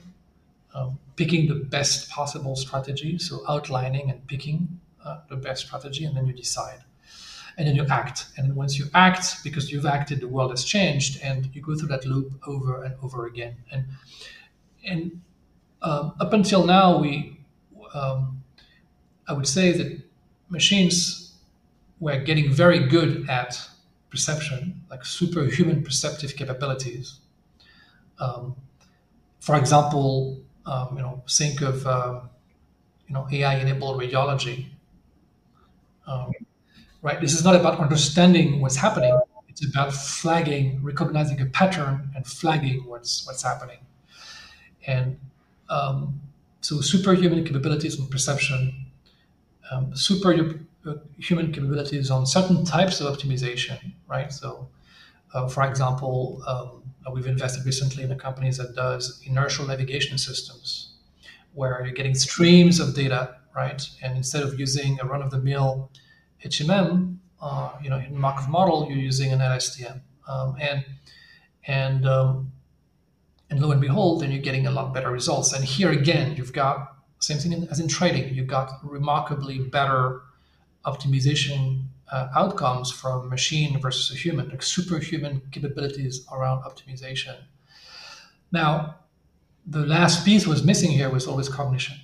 [0.74, 3.17] um, picking the best possible strategy.
[3.17, 6.84] So outlining and picking uh, the best strategy, and then you decide.
[7.57, 8.27] And then you act.
[8.37, 11.89] And once you act, because you've acted, the world has changed, and you go through
[11.89, 13.57] that loop over and over again.
[13.71, 13.85] And
[14.85, 15.21] and
[15.81, 17.39] um, up until now, we
[17.93, 18.43] um,
[19.27, 20.01] I would say that
[20.49, 21.35] machines
[21.99, 23.59] were getting very good at
[24.09, 27.19] perception, like superhuman perceptive capabilities.
[28.19, 28.55] Um,
[29.39, 32.21] for example, um, you know, think of uh,
[33.07, 34.67] you know AI-enabled radiology.
[36.07, 36.31] Um,
[37.01, 42.25] right, this is not about understanding what's happening; it's about flagging, recognizing a pattern, and
[42.25, 43.79] flagging what's what's happening.
[44.87, 45.19] And
[45.69, 46.21] um,
[46.61, 48.85] so, superhuman capabilities in perception,
[49.71, 50.67] um, superhuman
[51.51, 54.31] capabilities on certain types of optimization, right?
[54.31, 54.67] So,
[55.33, 56.83] uh, for example, um,
[57.13, 60.93] we've invested recently in a company that does inertial navigation systems,
[61.53, 63.81] where you're getting streams of data, right?
[64.03, 65.89] And instead of using a run-of-the-mill
[66.45, 70.86] HMM, uh, you know, in Markov model, you're using an LSTM, um, and
[71.67, 72.51] and um,
[73.49, 75.54] and lo and behold, then you're getting a lot better results.
[75.54, 78.34] And here again, you've got same thing as in trading.
[78.34, 80.21] You've got remarkably better
[80.86, 87.36] optimization uh, outcomes from machine versus a human, like superhuman capabilities around optimization.
[88.51, 88.95] Now,
[89.65, 91.97] the last piece was missing here was always cognition,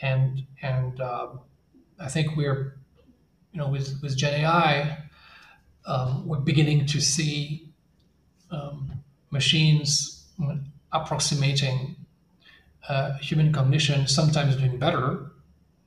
[0.00, 1.40] and and um,
[2.00, 2.76] I think we're,
[3.56, 4.98] you know, with with Gen AI,
[5.86, 7.70] um, we're beginning to see
[8.50, 8.92] um,
[9.30, 10.26] machines
[10.92, 11.96] approximating
[12.86, 15.32] uh, human cognition, sometimes doing better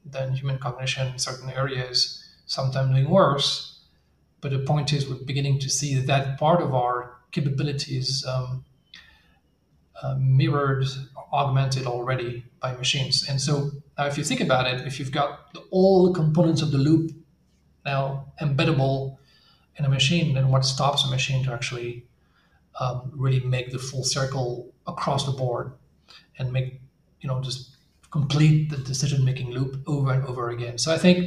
[0.04, 3.82] than human cognition in certain areas, sometimes doing worse.
[4.42, 8.66] But the point is, we're beginning to see that part of our capabilities um,
[10.02, 10.88] uh, mirrored,
[11.32, 13.30] augmented already by machines.
[13.30, 16.72] And so now, if you think about it, if you've got all the components of
[16.72, 17.12] the loop
[17.92, 18.02] now
[18.42, 19.18] embeddable
[19.78, 22.06] in a machine, then what stops a machine to actually
[22.80, 25.74] um, really make the full circle across the board
[26.38, 26.80] and make
[27.22, 27.60] you know just
[28.12, 30.78] complete the decision making loop over and over again.
[30.78, 31.18] So i think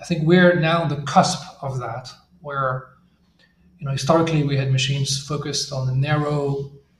[0.00, 2.04] i think we're now on the cusp of that
[2.46, 2.70] where
[3.78, 6.40] you know historically we had machines focused on the narrow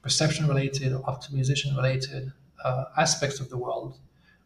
[0.03, 2.33] perception related optimization related
[2.67, 3.91] uh, aspects of the world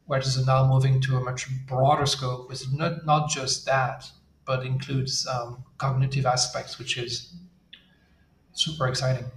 [0.06, 4.00] whereas it's now moving to a much broader scope with not, not just that
[4.48, 7.36] but includes um, cognitive aspects which is
[8.52, 9.30] super exciting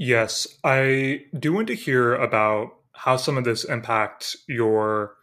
[0.00, 5.16] Yes, I do want to hear about how some of this impacts your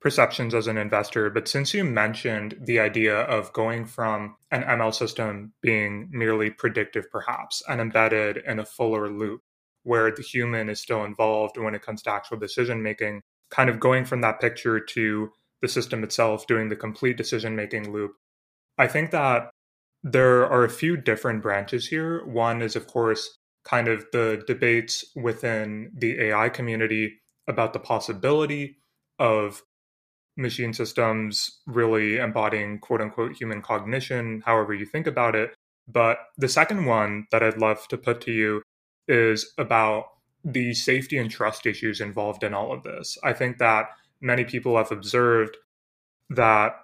[0.00, 1.30] perceptions as an investor.
[1.30, 7.10] But since you mentioned the idea of going from an ML system being merely predictive,
[7.10, 9.42] perhaps, and embedded in a fuller loop
[9.82, 13.80] where the human is still involved when it comes to actual decision making, kind of
[13.80, 18.12] going from that picture to the system itself doing the complete decision making loop,
[18.80, 19.50] I think that
[20.02, 22.24] there are a few different branches here.
[22.24, 28.78] One is, of course, kind of the debates within the AI community about the possibility
[29.18, 29.62] of
[30.38, 35.52] machine systems really embodying quote unquote human cognition, however you think about it.
[35.86, 38.62] But the second one that I'd love to put to you
[39.08, 40.06] is about
[40.42, 43.18] the safety and trust issues involved in all of this.
[43.22, 43.90] I think that
[44.22, 45.58] many people have observed
[46.30, 46.76] that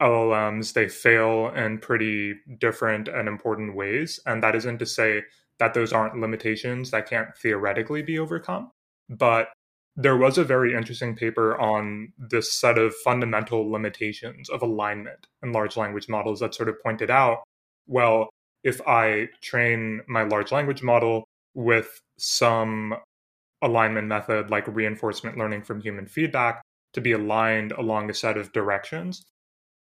[0.00, 5.22] LLMs they fail in pretty different and important ways and that isn't to say
[5.58, 8.70] that those aren't limitations that can't theoretically be overcome.
[9.08, 9.48] But
[9.96, 15.52] there was a very interesting paper on this set of fundamental limitations of alignment in
[15.52, 17.42] large language models that sort of pointed out
[17.88, 18.28] well,
[18.62, 22.94] if I train my large language model with some
[23.62, 28.52] alignment method like reinforcement learning from human feedback to be aligned along a set of
[28.52, 29.24] directions,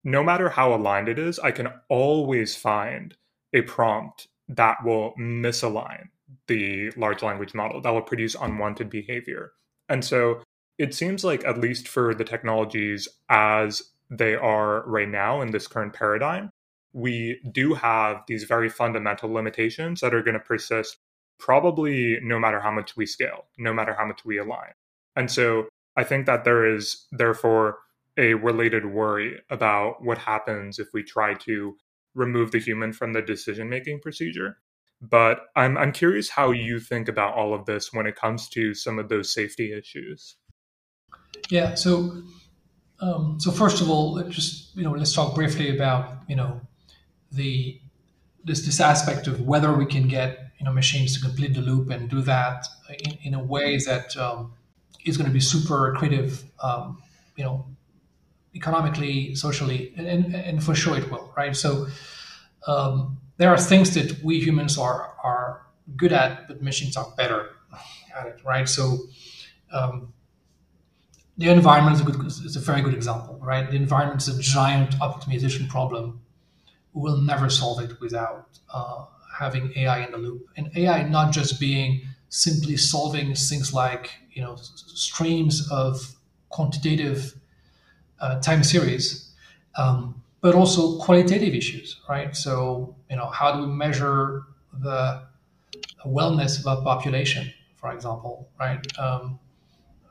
[0.04, 3.16] no matter how aligned it is, I can always find
[3.52, 6.08] a prompt that will misalign
[6.46, 9.52] the large language model, that will produce unwanted behavior.
[9.88, 10.42] And so
[10.78, 15.66] it seems like, at least for the technologies as they are right now in this
[15.66, 16.50] current paradigm,
[16.92, 20.96] we do have these very fundamental limitations that are going to persist
[21.38, 24.72] probably no matter how much we scale, no matter how much we align.
[25.16, 27.78] And so I think that there is therefore
[28.20, 31.74] a related worry about what happens if we try to
[32.14, 34.58] remove the human from the decision making procedure.
[35.00, 38.74] But I'm I'm curious how you think about all of this when it comes to
[38.74, 40.36] some of those safety issues.
[41.48, 41.74] Yeah.
[41.74, 42.22] So
[43.00, 46.60] um, so first of all, just you know, let's talk briefly about you know
[47.32, 47.80] the
[48.44, 51.88] this this aspect of whether we can get you know machines to complete the loop
[51.88, 52.66] and do that
[53.06, 54.52] in, in a way that um,
[55.06, 57.02] is going to be super accretive, um,
[57.36, 57.64] you know,
[58.54, 61.54] economically, socially, and, and, for sure it will, right?
[61.54, 61.86] So
[62.66, 67.50] um, there are things that we humans are are good at, but machines are better
[68.16, 68.68] at it, right?
[68.68, 68.98] So
[69.72, 70.12] um,
[71.38, 73.70] the environment is a, good, is a very good example, right?
[73.70, 76.20] The environment is a giant optimization problem.
[76.92, 79.06] We will never solve it without uh,
[79.38, 84.42] having AI in the loop, and AI not just being simply solving things like you
[84.42, 86.14] know streams of
[86.48, 87.39] quantitative
[88.20, 89.32] uh, time series,
[89.76, 92.34] um, but also qualitative issues, right?
[92.36, 95.22] So you know how do we measure the
[96.06, 98.80] wellness of a population, for example, right?
[98.98, 99.38] Um,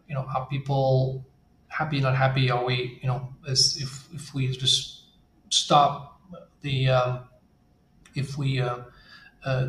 [0.07, 1.25] you know, are people
[1.67, 2.49] happy, not happy?
[2.51, 5.03] Are we, you know, if if we just
[5.49, 6.19] stop
[6.61, 7.19] the um,
[8.15, 8.79] if we uh,
[9.45, 9.67] uh,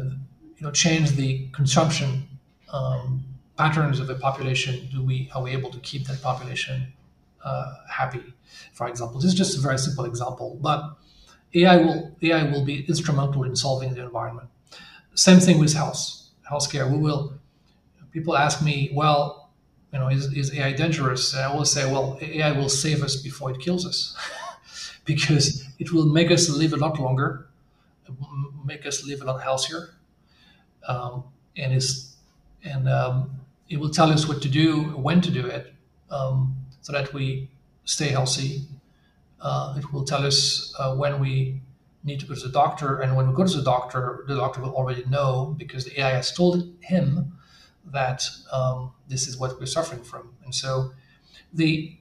[0.57, 2.29] you know change the consumption
[2.73, 3.25] um,
[3.57, 6.93] patterns of a population, do we are we able to keep that population
[7.45, 8.23] uh, happy?
[8.73, 10.97] For example, this is just a very simple example, but
[11.55, 14.49] AI will AI will be instrumental in solving the environment.
[15.15, 16.91] Same thing with health, healthcare.
[16.91, 17.35] We will.
[18.13, 19.51] People ask me, well,
[19.93, 21.35] you know, is, is AI dangerous?
[21.35, 24.17] And I will say, well, AI will save us before it kills us,
[25.05, 27.49] because it will make us live a lot longer,
[28.65, 29.91] make us live a lot healthier,
[30.89, 31.25] um,
[31.57, 32.17] and is
[32.65, 33.31] and um,
[33.69, 35.73] it will tell us what to do, when to do it,
[36.11, 37.49] um, so that we
[37.85, 38.63] stay healthy.
[39.41, 41.61] Uh, it will tell us uh, when we
[42.05, 44.61] need to go to the doctor, and when we go to the doctor, the doctor
[44.61, 47.33] will already know because the AI has told him
[47.87, 50.31] that um, this is what we're suffering from.
[50.45, 50.93] And so,
[51.53, 51.97] the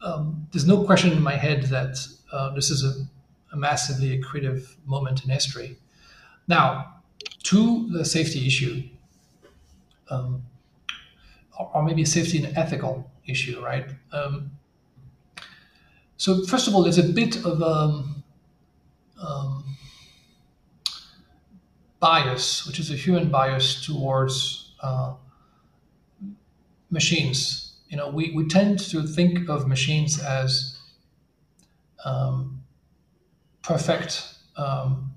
[0.00, 1.98] um, there's no question in my head that
[2.32, 3.06] uh, this is a,
[3.52, 5.76] a massively accretive moment in history.
[6.46, 6.94] Now,
[7.44, 8.84] to the safety issue,
[10.10, 10.42] um,
[11.58, 13.86] or, maybe safety and ethical issue, right?
[14.12, 14.50] Um,
[16.16, 18.24] so first of all, there's a bit of um,
[19.20, 19.76] um,
[22.00, 25.14] bias, which is a human bias towards uh,
[26.90, 27.76] machines.
[27.88, 30.78] You know, we, we tend to think of machines as
[32.04, 32.62] um,
[33.62, 35.12] perfect um,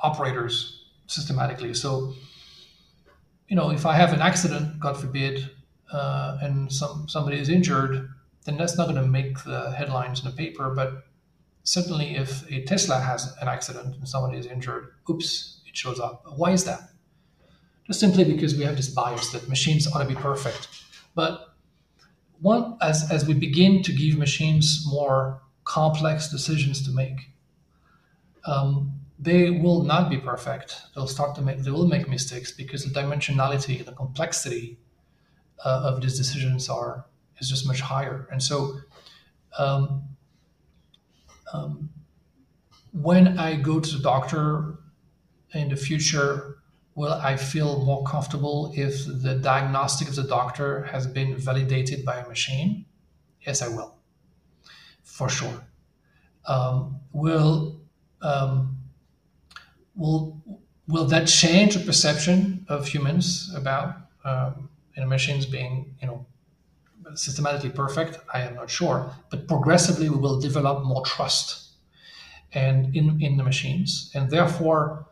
[0.00, 1.74] operators systematically.
[1.74, 2.14] So
[3.52, 5.50] you know, if I have an accident, God forbid,
[5.92, 8.08] uh, and some somebody is injured,
[8.44, 10.74] then that's not going to make the headlines in the paper.
[10.74, 11.04] But
[11.62, 16.24] certainly, if a Tesla has an accident and somebody is injured, oops, it shows up.
[16.36, 16.80] Why is that?
[17.86, 20.68] Just simply because we have this bias that machines ought to be perfect.
[21.14, 21.54] But
[22.40, 27.30] one, as as we begin to give machines more complex decisions to make,
[28.46, 30.82] um, they will not be perfect.
[30.94, 34.78] They'll start to make, they will make mistakes because the dimensionality, the complexity
[35.64, 37.06] uh, of these decisions are
[37.38, 38.28] is just much higher.
[38.30, 38.78] And so,
[39.58, 40.02] um,
[41.52, 41.90] um,
[42.92, 44.78] when I go to the doctor
[45.54, 46.58] in the future,
[46.94, 52.18] will I feel more comfortable if the diagnostic of the doctor has been validated by
[52.18, 52.86] a machine?
[53.46, 53.96] Yes, I will,
[55.02, 55.66] for sure.
[56.46, 57.80] Um, will
[58.20, 58.76] um,
[59.94, 60.40] will
[60.86, 64.68] will that change the perception of humans about um,
[65.00, 66.26] know, machines being you know
[67.14, 68.18] systematically perfect?
[68.32, 71.70] I am not sure, but progressively we will develop more trust
[72.52, 75.06] and in in the machines, and therefore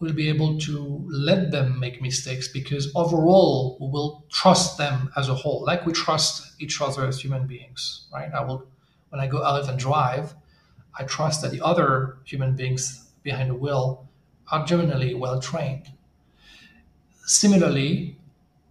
[0.00, 5.28] we'll be able to let them make mistakes because overall we will trust them as
[5.28, 8.32] a whole, like we trust each other as human beings, right?
[8.32, 8.66] I will
[9.10, 10.34] when I go out and drive,
[10.98, 14.08] I trust that the other human beings behind the wheel
[14.50, 15.92] are generally well trained.
[17.26, 18.16] Similarly,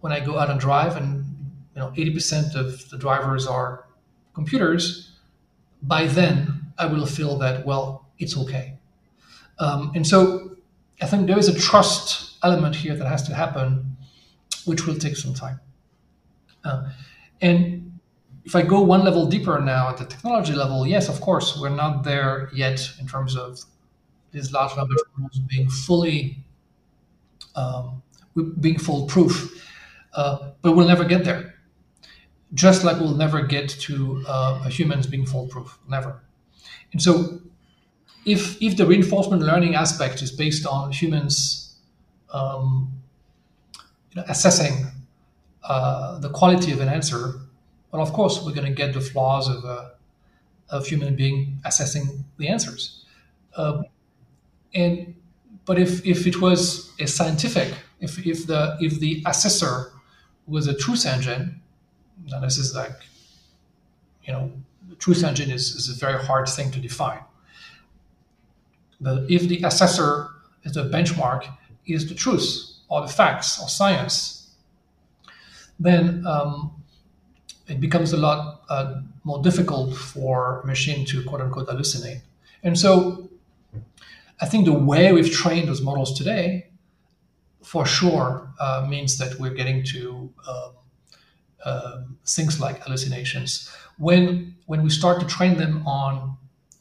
[0.00, 1.24] when I go out and drive and
[1.74, 3.86] you know 80% of the drivers are
[4.34, 5.12] computers,
[5.82, 8.78] by then I will feel that well it's okay.
[9.58, 10.56] Um, and so
[11.00, 13.96] I think there is a trust element here that has to happen,
[14.64, 15.60] which will take some time.
[16.64, 16.90] Uh,
[17.40, 17.98] and
[18.44, 21.68] if I go one level deeper now at the technology level, yes, of course, we're
[21.68, 23.60] not there yet in terms of
[24.32, 26.44] these large language models being fully
[27.56, 28.02] um,
[28.60, 29.69] being foolproof,
[30.14, 31.54] uh, but we'll never get there.
[32.52, 36.20] Just like we'll never get to uh, humans being foolproof, never.
[36.92, 37.40] And so,
[38.24, 41.76] if if the reinforcement learning aspect is based on humans
[42.32, 42.90] um,
[44.10, 44.86] you know, assessing
[45.62, 47.34] uh, the quality of an answer,
[47.92, 49.92] well, of course, we're going to get the flaws of a
[50.70, 53.04] of human being assessing the answers.
[53.56, 53.82] Uh,
[54.74, 55.14] and
[55.64, 59.92] but if if it was a scientific, if if the if the assessor
[60.50, 61.60] was a truth engine,
[62.28, 62.92] then this is like,
[64.24, 64.52] you know,
[64.98, 67.20] truth engine is, is a very hard thing to define.
[69.00, 70.28] But if the assessor
[70.64, 71.46] is a benchmark
[71.86, 74.50] is the truth or the facts or science,
[75.78, 76.72] then um,
[77.68, 82.20] it becomes a lot uh, more difficult for a machine to quote unquote hallucinate.
[82.62, 83.30] And so
[84.40, 86.69] I think the way we've trained those models today,
[87.70, 90.72] for sure, uh, means that we're getting to um,
[91.64, 93.70] uh, things like hallucinations.
[93.96, 96.36] When when we start to train them on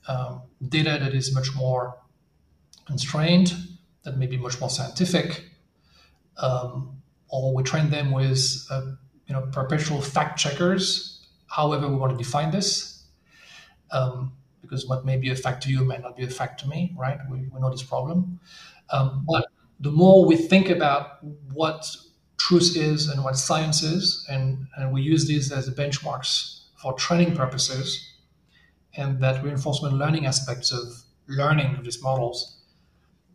[0.08, 1.96] um, data that is much more
[2.88, 3.54] constrained,
[4.02, 5.52] that may be much more scientific,
[6.38, 8.94] um, or we train them with uh,
[9.28, 13.04] you know perpetual fact checkers, however we want to define this.
[13.92, 16.68] Um, because what may be a fact to you may not be a fact to
[16.68, 17.20] me, right?
[17.30, 18.40] We, we know this problem.
[18.92, 19.46] Um, but
[19.80, 21.20] the more we think about
[21.54, 21.96] what
[22.38, 27.36] truth is and what science is, and, and we use these as benchmarks for training
[27.36, 28.14] purposes,
[28.96, 32.64] and that reinforcement learning aspects of learning of these models,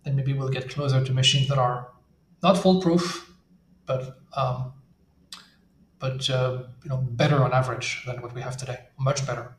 [0.05, 1.89] then maybe we'll get closer to machines that are
[2.43, 3.31] not foolproof,
[3.87, 4.73] but um,
[5.99, 9.57] but uh, you know better on average than what we have today, much better.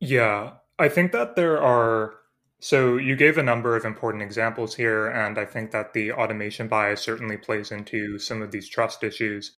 [0.00, 2.14] Yeah, I think that there are.
[2.60, 6.68] So you gave a number of important examples here, and I think that the automation
[6.68, 9.56] bias certainly plays into some of these trust issues.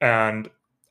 [0.00, 0.50] And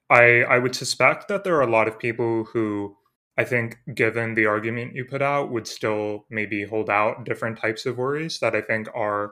[0.09, 2.97] I I would suspect that there are a lot of people who
[3.37, 7.85] I think, given the argument you put out, would still maybe hold out different types
[7.85, 9.31] of worries that I think are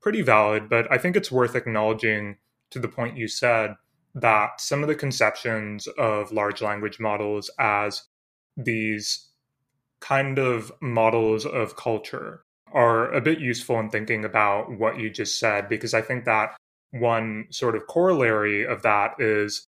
[0.00, 0.68] pretty valid.
[0.68, 2.38] But I think it's worth acknowledging
[2.70, 3.76] to the point you said
[4.14, 8.04] that some of the conceptions of large language models as
[8.56, 9.28] these
[10.06, 12.42] kind of models of culture
[12.72, 16.56] are a bit useful in thinking about what you just said, because I think that
[16.90, 19.66] one sort of corollary of that is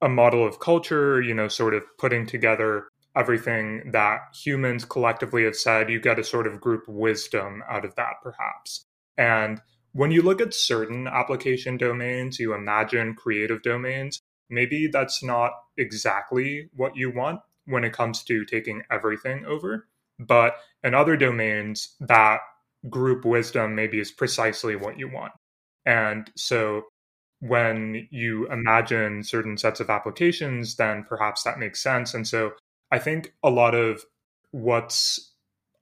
[0.00, 5.56] a model of culture, you know, sort of putting together everything that humans collectively have
[5.56, 8.84] said, you get a sort of group wisdom out of that, perhaps.
[9.18, 9.60] And
[9.92, 16.70] when you look at certain application domains, you imagine creative domains, maybe that's not exactly
[16.74, 17.40] what you want
[17.70, 19.88] when it comes to taking everything over.
[20.18, 22.40] But in other domains, that
[22.88, 25.32] group wisdom maybe is precisely what you want.
[25.86, 26.84] And so
[27.40, 32.12] when you imagine certain sets of applications, then perhaps that makes sense.
[32.12, 32.52] And so
[32.90, 34.04] I think a lot of
[34.50, 35.34] what's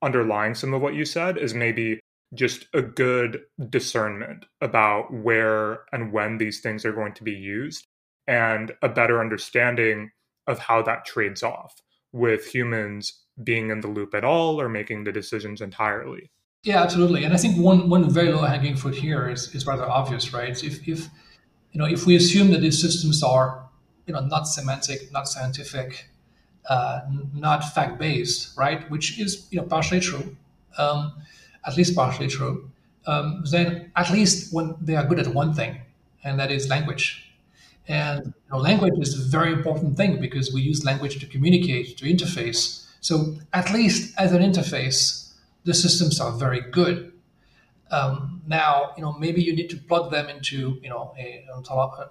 [0.02, 1.98] underlying some of what you said is maybe
[2.34, 7.86] just a good discernment about where and when these things are going to be used
[8.26, 10.10] and a better understanding
[10.48, 11.80] of how that trades off
[12.12, 16.30] with humans being in the loop at all or making the decisions entirely.
[16.64, 17.22] Yeah, absolutely.
[17.22, 20.62] And I think one, one very low hanging fruit here is, is rather obvious, right?
[20.64, 21.08] If, if
[21.72, 23.68] you know if we assume that these systems are
[24.06, 26.08] you know not semantic, not scientific,
[26.68, 27.00] uh,
[27.34, 28.90] not fact based, right?
[28.90, 30.36] Which is you know partially true,
[30.78, 31.12] um,
[31.64, 32.70] at least partially true.
[33.06, 35.80] Um, then at least when they are good at one thing,
[36.24, 37.27] and that is language.
[37.88, 41.96] And you know, language is a very important thing because we use language to communicate,
[41.98, 42.86] to interface.
[43.00, 45.32] So at least as an interface,
[45.64, 47.12] the systems are very good.
[47.90, 51.46] Um, now, you know, maybe you need to plug them into, you know, a,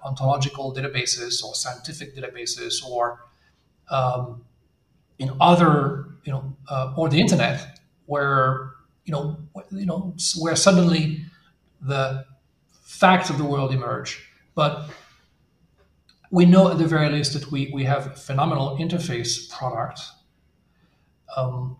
[0.04, 3.20] ontological databases or scientific databases or,
[3.90, 4.42] um,
[5.26, 8.72] know, other, you know, uh, or the internet, where,
[9.04, 9.36] you know,
[9.70, 11.24] you know, where suddenly
[11.80, 12.24] the
[12.82, 14.28] facts of the world emerge.
[14.54, 14.90] But
[16.30, 20.00] we know at the very least that we, we have a phenomenal interface product.
[21.36, 21.76] Um,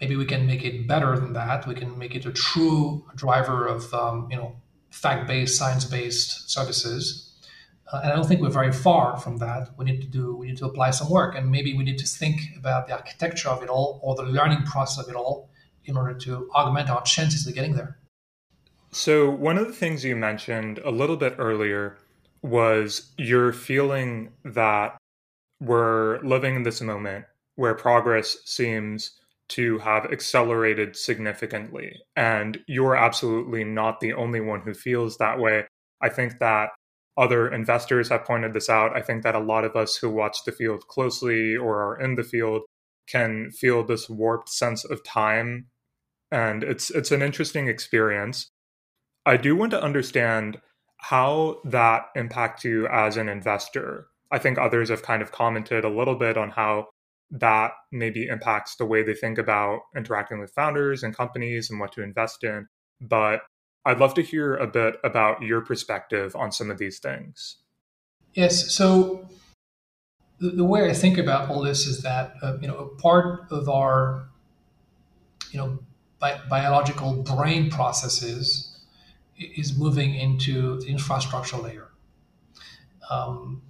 [0.00, 1.66] maybe we can make it better than that.
[1.66, 4.56] We can make it a true driver of um, you know
[4.90, 7.30] fact-based, science-based services.
[7.90, 9.70] Uh, and I don't think we're very far from that.
[9.76, 12.06] We need to do we need to apply some work, and maybe we need to
[12.06, 15.50] think about the architecture of it all or the learning process of it all
[15.84, 17.98] in order to augment our chances of getting there.
[18.92, 21.96] So one of the things you mentioned a little bit earlier
[22.42, 24.96] was your feeling that
[25.60, 27.24] we're living in this moment
[27.54, 29.12] where progress seems
[29.48, 31.94] to have accelerated significantly.
[32.16, 35.66] And you're absolutely not the only one who feels that way.
[36.00, 36.70] I think that
[37.16, 38.96] other investors have pointed this out.
[38.96, 42.14] I think that a lot of us who watch the field closely or are in
[42.16, 42.62] the field
[43.06, 45.66] can feel this warped sense of time
[46.32, 48.50] and it's it's an interesting experience.
[49.24, 50.60] I do want to understand
[51.02, 54.06] how that impacts you as an investor.
[54.30, 56.88] I think others have kind of commented a little bit on how
[57.32, 61.90] that maybe impacts the way they think about interacting with founders and companies and what
[61.92, 62.68] to invest in.
[63.00, 63.42] But
[63.84, 67.56] I'd love to hear a bit about your perspective on some of these things.
[68.34, 68.72] Yes.
[68.72, 69.28] So
[70.38, 73.50] the, the way I think about all this is that uh, you know a part
[73.50, 74.28] of our
[75.50, 75.80] you know
[76.20, 78.71] bi- biological brain processes
[79.38, 81.88] is moving into the infrastructure layer.
[83.10, 83.62] Um,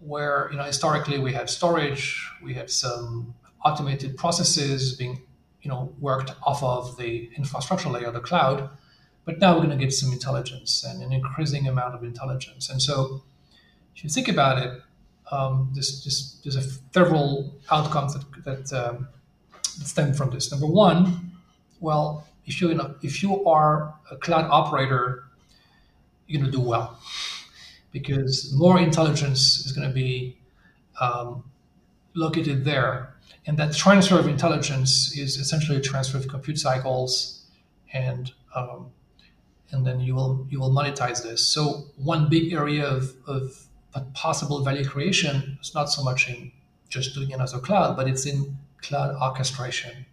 [0.00, 3.34] where you know historically we had storage, we had some
[3.64, 5.20] automated processes being
[5.62, 8.70] you know worked off of the infrastructure layer, the cloud,
[9.24, 12.70] but now we're going to get some intelligence and an increasing amount of intelligence.
[12.70, 13.22] And so,
[13.94, 14.80] if you think about it,
[15.30, 19.08] um, there's, there's, there's a several outcomes that, that, um,
[19.62, 20.50] stem from this.
[20.50, 21.32] Number one,
[21.80, 25.24] well, if you, if you are a cloud operator,
[26.26, 26.98] you're going to do well
[27.92, 30.38] because more intelligence is going to be
[31.00, 31.44] um,
[32.14, 33.14] located there.
[33.46, 37.46] And that transfer of intelligence is essentially a transfer of compute cycles,
[37.92, 38.90] and um,
[39.70, 41.46] and then you will you will monetize this.
[41.46, 43.66] So one big area of, of
[44.14, 46.52] possible value creation is not so much in
[46.88, 50.06] just doing it as a cloud, but it's in cloud orchestration.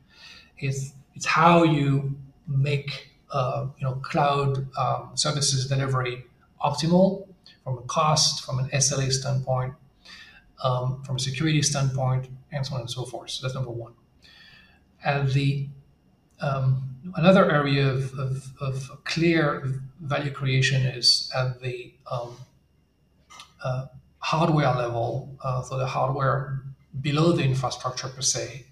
[0.58, 2.16] It's it's how you
[2.48, 6.26] make uh, you know cloud um, services delivery
[6.64, 7.28] optimal
[7.64, 9.74] from a cost, from an SLA standpoint,
[10.64, 13.32] um, from a security standpoint, and so on and so forth.
[13.32, 13.94] So that's number one.
[15.04, 15.68] And the
[16.42, 22.36] um, another area of, of, of, clear value creation is at the um,
[23.64, 23.86] uh,
[24.20, 26.62] hardware level, uh, so the hardware
[27.02, 28.66] below the infrastructure per se,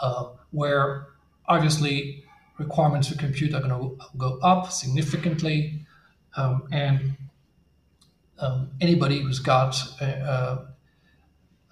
[0.00, 1.08] uh, where
[1.48, 2.24] obviously
[2.58, 5.80] requirements for compute are going to go up significantly,
[6.36, 7.16] um, and
[8.38, 10.66] um, anybody who's got a,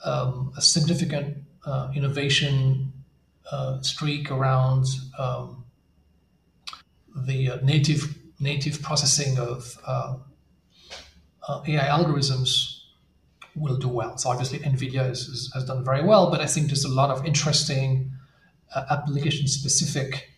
[0.04, 2.92] a, um, a significant uh, innovation
[3.50, 4.86] uh, streak around
[5.18, 5.64] um,
[7.14, 10.16] the uh, native native processing of uh,
[11.48, 12.80] uh AI algorithms
[13.54, 14.16] will do well.
[14.18, 17.10] So obviously NVIDIA is, is, has done very well, but I think there's a lot
[17.10, 18.13] of interesting uh,
[18.90, 20.30] application specific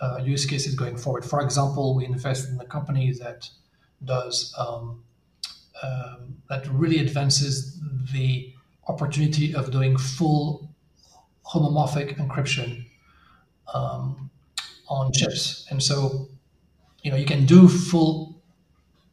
[0.00, 1.24] uh, use cases going forward.
[1.24, 3.48] For example, we invest in a company that
[4.04, 5.04] does um,
[5.82, 7.80] um, that really advances
[8.12, 8.52] the
[8.88, 10.70] opportunity of doing full
[11.46, 12.84] homomorphic encryption
[13.72, 14.30] um,
[14.88, 15.66] on chips.
[15.70, 16.28] And so,
[17.02, 18.42] you know, you can do full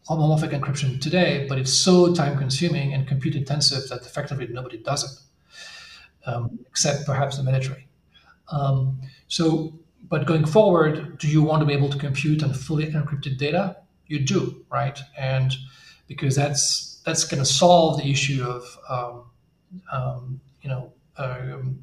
[0.09, 5.03] homomorphic encryption today, but it's so time consuming and compute intensive that effectively nobody does
[5.03, 7.86] it, um, except perhaps the military.
[8.49, 9.73] Um, so,
[10.09, 13.77] but going forward, do you want to be able to compute on fully encrypted data?
[14.07, 14.97] You do, right?
[15.17, 15.55] And
[16.07, 19.23] because that's that's going to solve the issue of um,
[19.91, 21.79] um, you know um,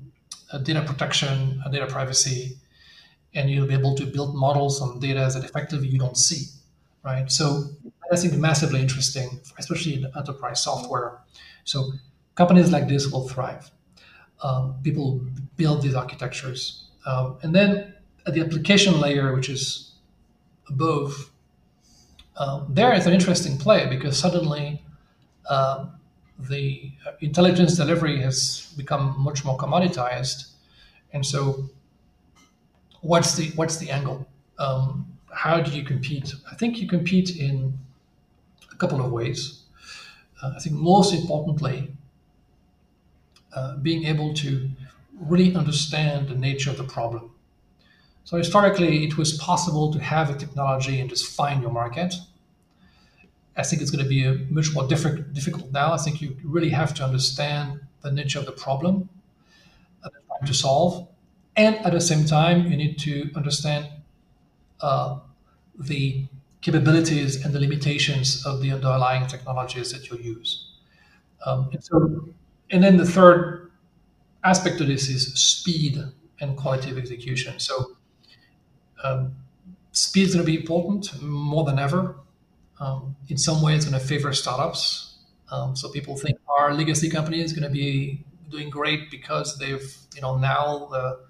[0.63, 2.57] data protection, data privacy,
[3.35, 6.47] and you'll be able to build models on data that effectively you don't see,
[7.05, 7.31] right?
[7.31, 7.65] So
[8.13, 11.19] I think massively interesting, especially in enterprise software.
[11.65, 11.93] So
[12.35, 13.71] companies like this will thrive.
[14.45, 15.21] Um, people
[15.57, 17.95] build these architectures, um, and then
[18.27, 19.95] at the application layer, which is
[20.69, 21.31] above,
[22.37, 24.85] um, there is an interesting play because suddenly
[25.49, 25.87] uh,
[26.39, 30.51] the intelligence delivery has become much more commoditized,
[31.15, 31.71] and so
[33.01, 34.27] what's the what's the angle?
[34.59, 36.35] Um, how do you compete?
[36.51, 37.79] I think you compete in
[38.73, 39.63] a couple of ways.
[40.43, 41.94] Uh, I think most importantly,
[43.55, 44.69] uh, being able to
[45.21, 47.31] really understand the nature of the problem.
[48.25, 52.15] So historically, it was possible to have a technology and just find your market.
[53.57, 55.93] I think it's going to be much more diff- difficult now.
[55.93, 59.09] I think you really have to understand the nature of the problem
[60.39, 61.09] trying to solve,
[61.57, 63.89] and at the same time, you need to understand
[64.81, 65.19] uh,
[65.79, 66.27] the
[66.61, 70.73] capabilities and the limitations of the underlying technologies that you use.
[71.47, 72.29] Um, and so,
[72.75, 73.71] and then the third
[74.43, 75.97] aspect of this is speed
[76.41, 77.61] and quality of execution.
[77.61, 77.93] So
[79.05, 79.37] um,
[79.93, 82.17] speed is going to be important more than ever.
[82.81, 85.19] Um, in some way, it's going to favor startups.
[85.53, 89.97] Um, so people think our legacy company is going to be doing great because they've,
[90.17, 91.21] you know, now the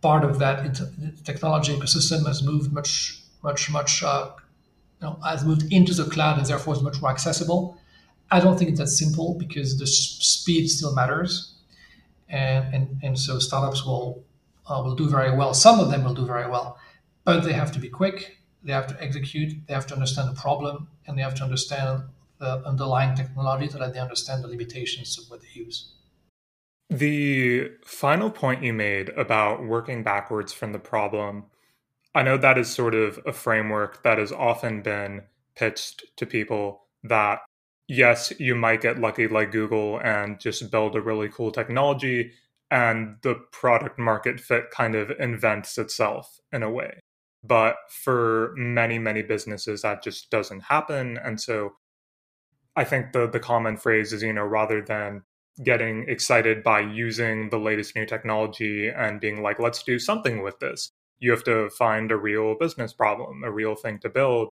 [0.00, 0.56] part of that
[1.24, 4.30] technology ecosystem has moved much, much, much, uh,
[5.02, 7.78] you know, has moved into the cloud and therefore is much more accessible.
[8.30, 11.54] I don't think it's that simple because the speed still matters,
[12.28, 14.24] and and, and so startups will
[14.66, 15.54] uh, will do very well.
[15.54, 16.78] Some of them will do very well,
[17.24, 18.38] but they have to be quick.
[18.62, 19.52] They have to execute.
[19.66, 22.02] They have to understand the problem, and they have to understand
[22.38, 25.92] the underlying technology so that they understand the limitations of what they use.
[26.90, 31.44] The final point you made about working backwards from the problem,
[32.14, 35.22] I know that is sort of a framework that has often been
[35.56, 37.40] pitched to people that
[37.88, 42.32] yes, you might get lucky like Google and just build a really cool technology
[42.70, 47.00] and the product market fit kind of invents itself in a way.
[47.42, 51.18] But for many, many businesses, that just doesn't happen.
[51.22, 51.74] And so
[52.74, 55.22] I think the, the common phrase is, you know, rather than
[55.62, 60.58] getting excited by using the latest new technology and being like, let's do something with
[60.58, 64.48] this, you have to find a real business problem, a real thing to build,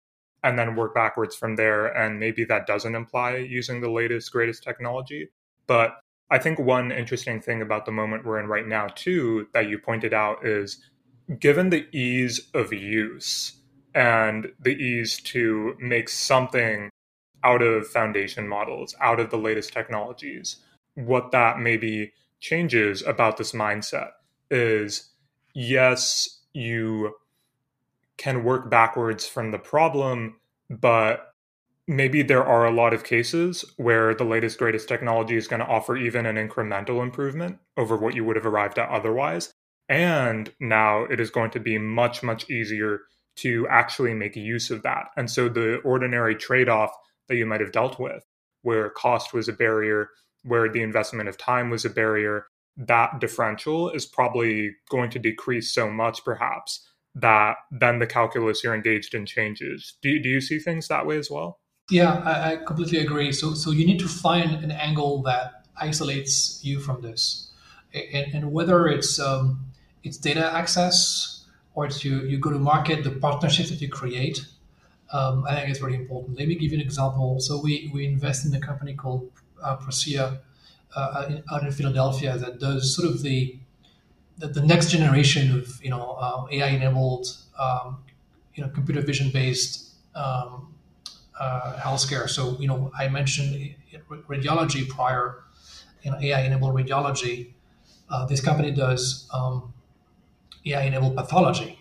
[0.44, 1.88] and then work backwards from there.
[1.88, 5.30] And maybe that doesn't imply using the latest, greatest technology.
[5.66, 5.98] But
[6.30, 9.80] I think one interesting thing about the moment we're in right now, too, that you
[9.80, 10.82] pointed out is
[11.40, 13.54] given the ease of use
[13.94, 16.90] and the ease to make something
[17.44, 20.58] out of foundation models, out of the latest technologies,
[20.96, 24.12] what that maybe changes about this mindset
[24.52, 25.10] is
[25.54, 27.14] yes, you
[28.18, 30.36] can work backwards from the problem,
[30.70, 31.34] but
[31.88, 35.65] maybe there are a lot of cases where the latest, greatest technology is going to
[35.65, 39.53] offer even an incremental improvement over what you would have arrived at otherwise.
[39.88, 43.01] And now it is going to be much, much easier
[43.38, 45.07] to actually make use of that.
[45.15, 46.91] And so the ordinary trade off
[47.28, 48.26] that you might have dealt with,
[48.63, 50.09] where cost was a barrier,
[50.43, 55.74] where the investment of time was a barrier, that differential is probably going to decrease
[55.74, 56.88] so much, perhaps,
[57.22, 59.95] that then the calculus you're engaged in changes.
[60.01, 61.59] Do, do you see things that way as well?
[61.89, 63.32] Yeah, I, I completely agree.
[63.32, 67.51] So, so you need to find an angle that isolates you from this,
[67.93, 69.65] and, and whether it's um,
[70.03, 71.45] it's data access
[71.78, 74.39] or it's you, you go to market, the partnerships that you create.
[75.13, 76.38] Um, I think it's very important.
[76.38, 77.39] Let me give you an example.
[77.39, 79.32] So we, we invest in a company called
[79.63, 79.78] uh,
[80.95, 83.59] uh, out in Philadelphia that does sort of the
[84.38, 87.28] the, the next generation of you know uh, AI enabled
[87.58, 88.00] um,
[88.56, 90.74] you know computer vision based um,
[91.40, 92.30] uh, healthcare.
[92.30, 93.76] So you know I mentioned
[94.10, 95.44] radiology prior,
[96.04, 97.54] you know AI enabled radiology.
[98.10, 99.74] Uh, this company does um,
[100.66, 101.80] AI-enabled pathology.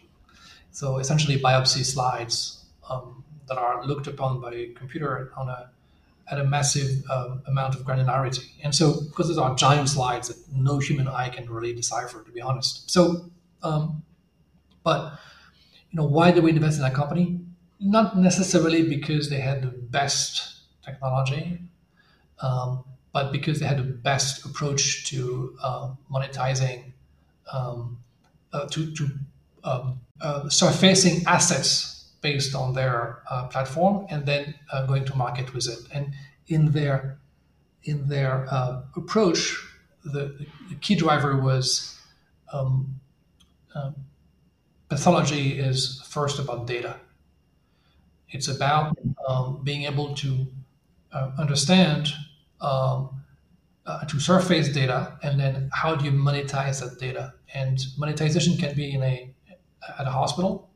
[0.70, 5.70] So essentially, biopsy slides um, that are looked upon by a computer on a
[6.30, 8.44] at a massive um, amount of granularity.
[8.62, 12.30] And so, because these are giant slides that no human eye can really decipher, to
[12.32, 12.90] be honest.
[12.90, 13.30] So,
[13.62, 14.02] um,
[14.82, 15.18] but
[15.90, 17.40] you know, why did we invest in that company?
[17.78, 21.60] Not necessarily because they had the best technology,
[22.40, 26.92] um, but because they had the best approach to uh, monetizing
[27.52, 27.98] um,
[28.52, 29.10] uh, to, to
[29.64, 35.52] um, uh, surfacing assets based on their uh, platform and then uh, going to market
[35.54, 35.78] with it.
[35.92, 36.12] And
[36.48, 37.18] in their
[37.84, 39.56] in their uh, approach,
[40.04, 40.36] the,
[40.68, 41.96] the, key driver was
[42.52, 43.00] um,
[43.76, 43.94] um,
[44.88, 46.96] pathology is first about data.
[48.30, 48.98] It's about
[49.28, 50.48] um, being able to
[51.12, 52.12] uh, understand
[52.60, 53.22] um,
[53.86, 58.74] uh, to surface data and then how do you monetize that data and monetization can
[58.74, 59.32] be in a
[59.98, 60.68] at a hospital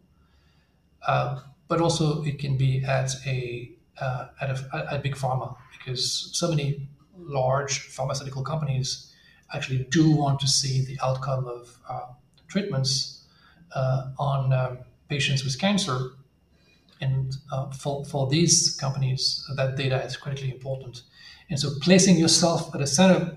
[1.07, 3.70] uh, but also it can be at a
[4.01, 9.12] uh, at a at big pharma because so many large pharmaceutical companies
[9.55, 12.07] actually do want to see the outcome of uh,
[12.48, 13.24] treatments
[13.74, 14.78] uh, on um,
[15.09, 16.11] patients with cancer.
[17.01, 21.03] And uh, for, for these companies that data is critically important.
[21.48, 23.36] And so placing yourself at the center,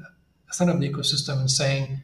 [0.52, 2.04] center of the ecosystem and saying,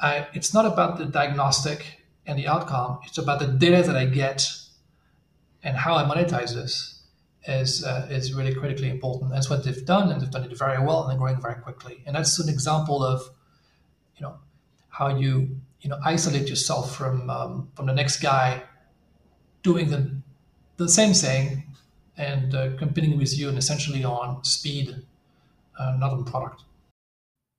[0.00, 1.84] I, it's not about the diagnostic
[2.26, 4.48] and the outcome, it's about the data that I get
[5.62, 7.02] and how I monetize this
[7.46, 9.30] is, uh, is really critically important.
[9.30, 12.02] That's what they've done, and they've done it very well, and they're growing very quickly.
[12.06, 13.22] And that's an example of,
[14.16, 14.36] you know,
[14.88, 18.62] how you you know isolate yourself from um, from the next guy
[19.62, 20.10] doing the
[20.76, 21.64] the same thing
[22.16, 24.96] and uh, competing with you and essentially on speed
[25.78, 26.64] uh, not on product.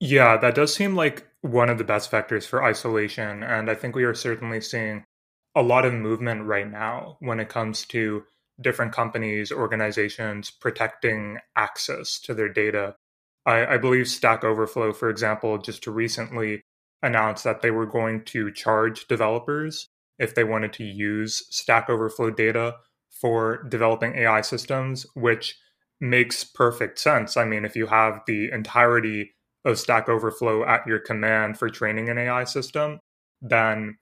[0.01, 3.43] Yeah, that does seem like one of the best vectors for isolation.
[3.43, 5.05] And I think we are certainly seeing
[5.55, 8.23] a lot of movement right now when it comes to
[8.61, 12.95] different companies, organizations protecting access to their data.
[13.45, 16.61] I, I believe Stack Overflow, for example, just to recently
[17.01, 19.87] announced that they were going to charge developers
[20.17, 22.75] if they wanted to use Stack Overflow data
[23.09, 25.57] for developing AI systems, which
[26.01, 27.37] makes perfect sense.
[27.37, 29.31] I mean, if you have the entirety
[29.65, 32.99] of Stack Overflow at your command for training an AI system,
[33.41, 33.97] then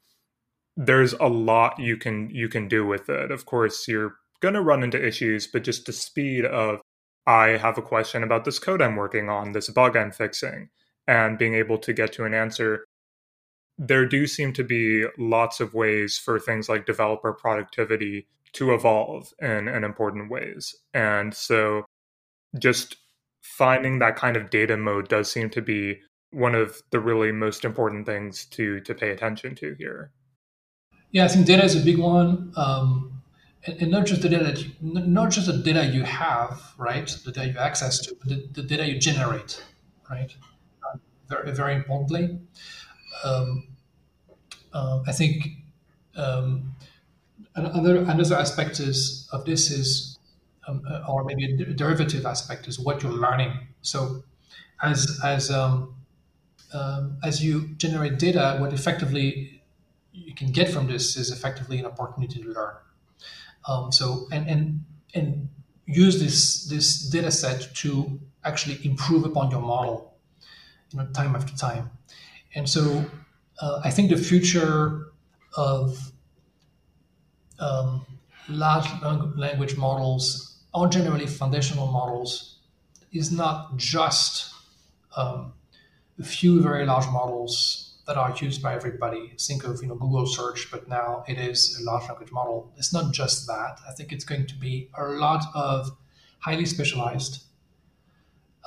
[0.78, 3.32] there's a lot you can you can do with it.
[3.32, 6.80] Of course, you're going to run into issues, but just the speed of
[7.26, 10.70] I have a question about this code I'm working on, this bug I'm fixing,
[11.08, 12.86] and being able to get to an answer,
[13.78, 19.34] there do seem to be lots of ways for things like developer productivity to evolve
[19.40, 20.76] in, in important ways.
[20.94, 21.86] And so
[22.58, 22.98] just
[23.42, 26.00] finding that kind of data mode does seem to be
[26.32, 30.12] one of the really most important things to to pay attention to here.
[31.12, 33.22] Yeah, I think data is a big one, um,
[33.66, 37.08] and, and, not just the data that you, not just the data you have, right?
[37.08, 39.64] The data you access to, but the, the data you generate,
[40.10, 40.36] right?
[40.84, 40.98] Uh,
[41.30, 42.40] very very importantly,
[43.24, 43.68] um,
[44.74, 45.48] uh, I think
[46.18, 46.76] um,
[47.56, 50.20] another another aspect is of this is,
[50.68, 53.54] um, uh, or maybe a derivative aspect is what you're learning.
[53.82, 54.24] So,
[54.84, 55.96] as as um,
[56.74, 59.57] um, as you generate data, what effectively
[60.26, 62.76] you can get from this is effectively an opportunity to learn.
[63.68, 65.50] Um, so and and and
[65.86, 70.18] use this this data set to actually improve upon your model,
[70.92, 71.90] you know, time after time.
[72.56, 73.06] And so
[73.62, 75.12] uh, I think the future
[75.56, 76.12] of
[77.60, 78.06] um,
[78.50, 78.88] large
[79.36, 82.60] language models or generally foundational models
[83.12, 84.54] is not just
[85.16, 85.54] um,
[86.20, 89.34] a few very large models that are used by everybody.
[89.40, 92.72] Think of you know Google search, but now it is a large language model.
[92.78, 93.80] It's not just that.
[93.88, 95.92] I think it's going to be a lot of
[96.40, 97.44] highly specialized,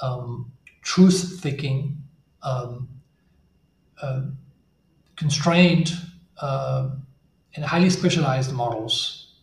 [0.03, 1.97] um, truth-seeking,
[2.43, 2.89] um,
[4.03, 4.23] uh,
[5.17, 5.93] constrained,
[6.41, 6.91] uh,
[7.55, 9.35] and highly specialized models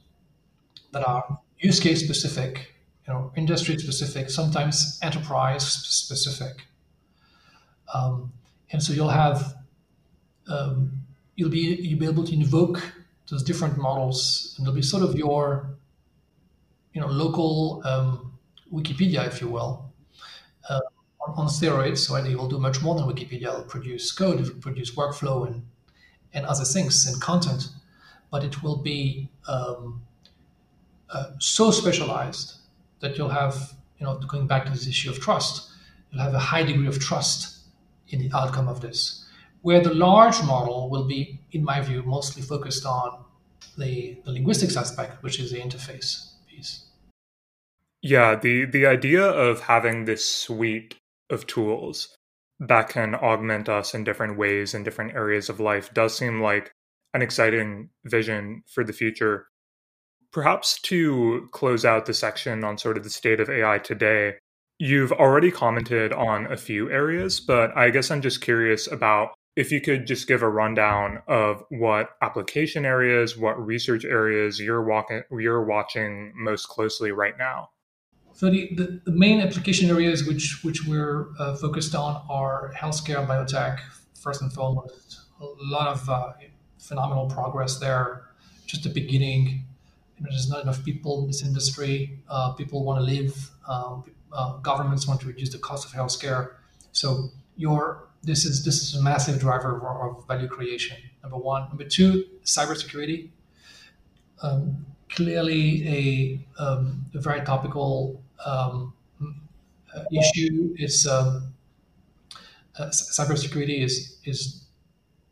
[0.92, 2.74] that are use case specific,
[3.08, 6.68] you know, industry specific, sometimes enterprise specific
[7.94, 8.32] um,
[8.72, 9.56] and so you'll have
[10.50, 10.92] um,
[11.36, 12.82] you'll be you'll be able to invoke
[13.30, 15.78] those different models, and they'll be sort of your
[16.94, 18.34] you know local um,
[18.74, 19.94] Wikipedia, if you will,
[20.70, 20.80] uh,
[21.22, 22.00] on, steroids.
[22.00, 23.54] So they will do much more than Wikipedia.
[23.54, 25.66] It'll produce code, it'll produce workflow, and
[26.34, 27.70] and other things and content,
[28.32, 30.02] but it will be um,
[31.10, 32.56] uh, so specialized
[33.00, 35.70] that you'll have you know going back to this issue of trust,
[36.12, 37.60] you'll have a high degree of trust
[38.10, 39.26] in the outcome of this.
[39.62, 43.26] Where the large model will be, in my view, mostly focused on
[43.78, 46.86] the, the linguistics aspect, which is the interface piece.
[48.02, 50.96] Yeah, the, the idea of having this suite
[51.30, 52.16] of tools
[52.60, 56.72] that can augment us in different ways in different areas of life does seem like
[57.14, 59.48] an exciting vision for the future.
[60.32, 64.36] Perhaps to close out the section on sort of the state of AI today,
[64.80, 69.72] You've already commented on a few areas, but I guess I'm just curious about if
[69.72, 75.24] you could just give a rundown of what application areas, what research areas you're walking,
[75.32, 77.72] you're watching most closely right now.
[78.34, 83.26] So the, the, the main application areas which which we're uh, focused on are healthcare,
[83.26, 83.80] biotech,
[84.14, 85.22] first and foremost.
[85.42, 86.34] A lot of uh,
[86.78, 88.28] phenomenal progress there.
[88.68, 89.66] Just the beginning.
[90.18, 92.20] You know, there's not enough people in this industry.
[92.30, 93.50] Uh, people want to live.
[93.68, 96.52] Um, uh, governments want to reduce the cost of healthcare.
[96.92, 100.98] So your this is this is a massive driver of, of value creation.
[101.24, 101.68] Number one.
[101.70, 103.30] Number two, cybersecurity.
[104.44, 111.54] Um, clearly, a, um, a, very topical um, uh, issue is um,
[112.78, 114.66] uh, cybersecurity is is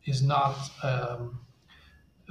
[0.06, 1.38] is not um,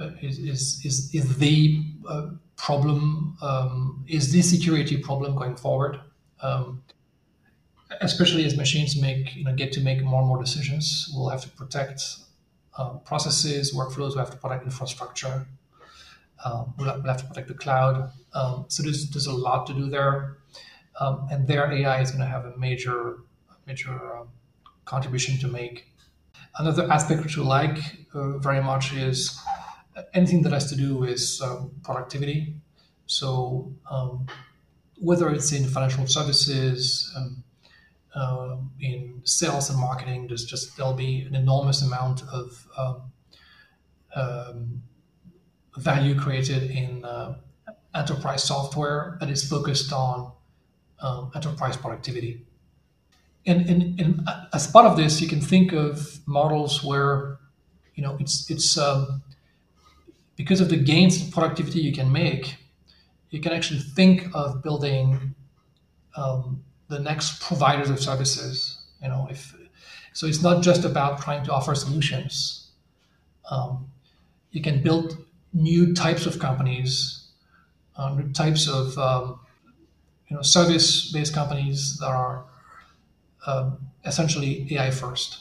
[0.00, 6.00] uh, is, is, is is the uh, problem um, is the security problem going forward
[8.00, 11.42] especially as machines make you know get to make more and more decisions we'll have
[11.42, 12.02] to protect
[12.78, 15.46] um, processes workflows we have to protect infrastructure
[16.44, 19.66] um, we'll, have, we'll, have, to protect the cloud um, so there's, there's a lot
[19.66, 20.38] to do there
[21.00, 23.18] um, and their ai is going to have a major
[23.66, 24.28] major um,
[24.84, 25.92] contribution to make.
[26.58, 27.78] Another aspect which we like
[28.14, 29.38] uh, very much is
[30.14, 31.20] anything that has to do with
[31.82, 32.54] productivity.
[33.06, 33.72] So
[34.98, 37.42] whether it's in financial services, um,
[38.16, 43.02] uh, in sales and marketing, there's just there'll be an enormous amount of um,
[44.14, 44.82] um,
[45.76, 47.36] value created in uh,
[47.94, 50.32] enterprise software that is focused on
[51.00, 52.42] um, enterprise productivity.
[53.44, 57.38] And, and, and, as part of this, you can think of models where,
[57.94, 59.22] you know, it's it's um,
[60.36, 62.56] because of the gains in productivity you can make
[63.30, 65.34] you can actually think of building
[66.16, 68.78] um, the next providers of services.
[69.02, 69.54] You know, if
[70.12, 72.70] so, it's not just about trying to offer solutions.
[73.50, 73.88] Um,
[74.50, 75.18] you can build
[75.52, 77.28] new types of companies,
[77.96, 79.40] uh, new types of um,
[80.28, 82.44] you know service-based companies that are
[83.46, 85.40] um, essentially AI first.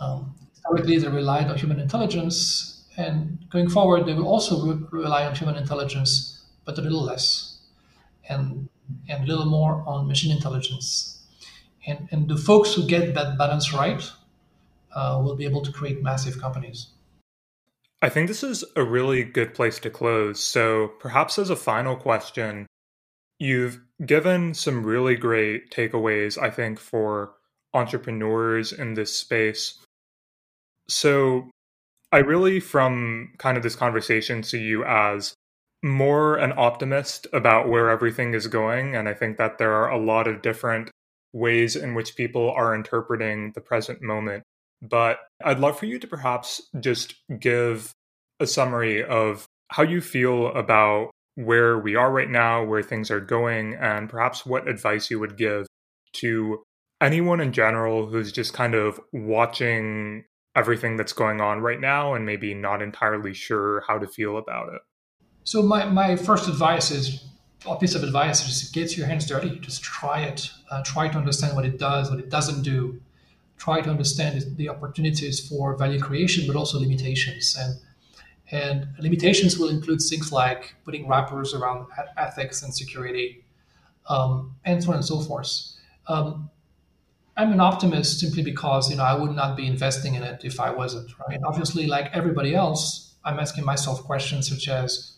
[0.00, 5.26] Um, historically, they relied on human intelligence, and going forward, they will also re- rely
[5.26, 7.47] on human intelligence, but a little less,
[8.28, 8.68] and
[9.08, 11.22] and a little more on machine intelligence.
[11.86, 14.10] And and the folks who get that balance right
[14.94, 16.88] uh, will be able to create massive companies.
[18.00, 20.40] I think this is a really good place to close.
[20.40, 22.66] So, perhaps as a final question,
[23.40, 27.32] you've given some really great takeaways, I think, for
[27.74, 29.78] entrepreneurs in this space.
[30.88, 31.50] So,
[32.12, 35.34] I really, from kind of this conversation, see you as
[35.82, 38.96] more an optimist about where everything is going.
[38.96, 40.90] And I think that there are a lot of different
[41.32, 44.42] ways in which people are interpreting the present moment.
[44.82, 47.92] But I'd love for you to perhaps just give
[48.40, 53.20] a summary of how you feel about where we are right now, where things are
[53.20, 55.66] going, and perhaps what advice you would give
[56.14, 56.62] to
[57.00, 60.24] anyone in general who's just kind of watching
[60.56, 64.72] everything that's going on right now and maybe not entirely sure how to feel about
[64.72, 64.80] it.
[65.44, 67.24] So my, my first advice is
[67.66, 69.58] a piece of advice is get your hands dirty.
[69.58, 70.50] Just try it.
[70.70, 73.00] Uh, try to understand what it does, what it doesn't do.
[73.56, 77.56] Try to understand the opportunities for value creation, but also limitations.
[77.58, 77.80] And
[78.50, 81.86] and limitations will include things like putting wrappers around
[82.16, 83.44] ethics and security,
[84.08, 85.50] um, and so on and so forth.
[86.06, 86.48] Um,
[87.36, 90.60] I'm an optimist simply because you know I would not be investing in it if
[90.60, 91.10] I wasn't.
[91.28, 91.38] Right?
[91.44, 95.17] Obviously, like everybody else, I'm asking myself questions such as,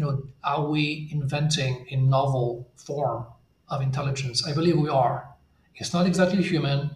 [0.00, 3.26] you know, are we inventing a novel form
[3.68, 4.46] of intelligence?
[4.46, 5.28] I believe we are.
[5.74, 6.90] It's not exactly human,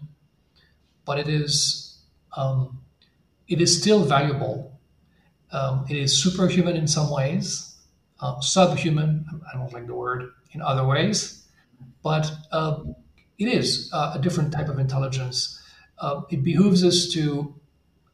[1.05, 1.99] but it is
[2.35, 2.81] um,
[3.47, 4.75] it is still valuable
[5.51, 7.75] um, it is superhuman in some ways,
[8.19, 11.45] uh, subhuman, I don't like the word, in other ways,
[12.03, 12.79] but uh,
[13.37, 15.61] it is uh, a different type of intelligence.
[15.99, 17.55] Uh, it behooves us to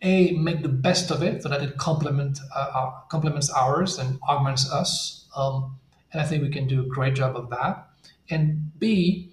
[0.01, 4.71] a make the best of it so that it complement uh, complements ours and augments
[4.71, 5.77] us, um,
[6.11, 7.87] and I think we can do a great job of that.
[8.29, 9.31] And b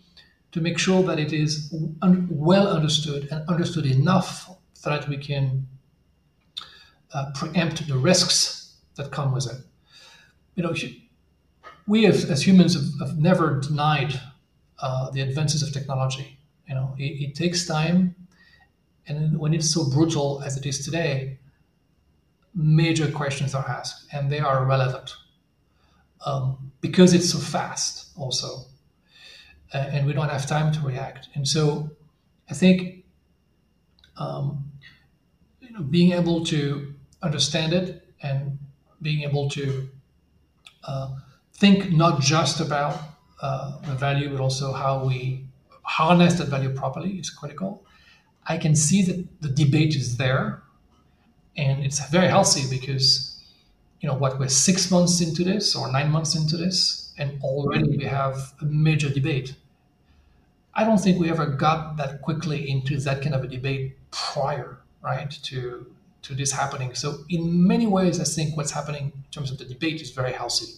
[0.52, 5.16] to make sure that it is un- well understood and understood enough so that we
[5.16, 5.66] can
[7.12, 9.60] uh, preempt the risks that come with it.
[10.54, 10.74] You know,
[11.86, 14.20] we as, as humans have, have, never denied
[14.80, 16.38] uh, the advances of technology.
[16.68, 18.14] You know, it, it, takes time,
[19.08, 21.38] and when it's so brutal as it is today,
[22.54, 25.14] major questions are asked, and they are relevant
[26.26, 28.66] um, because it's so fast, also,
[29.74, 31.28] uh, and we don't have time to react.
[31.34, 31.90] And so,
[32.50, 33.04] I think
[34.16, 34.70] um,
[35.60, 38.58] you know, being able to understand it and
[39.00, 39.88] being able to
[40.84, 41.16] uh,
[41.54, 42.98] think not just about
[43.40, 45.44] uh, the value, but also how we
[45.82, 47.84] harness that value properly is critical.
[48.48, 50.62] I can see that the debate is there,
[51.56, 53.42] and it's very healthy because
[54.00, 57.96] you know what we're six months into this or nine months into this, and already
[57.96, 59.54] we have a major debate.
[60.74, 64.78] I don't think we ever got that quickly into that kind of a debate prior,
[65.02, 65.86] right, to
[66.22, 66.94] to this happening.
[66.94, 70.32] So in many ways, I think what's happening in terms of the debate is very
[70.32, 70.72] healthy.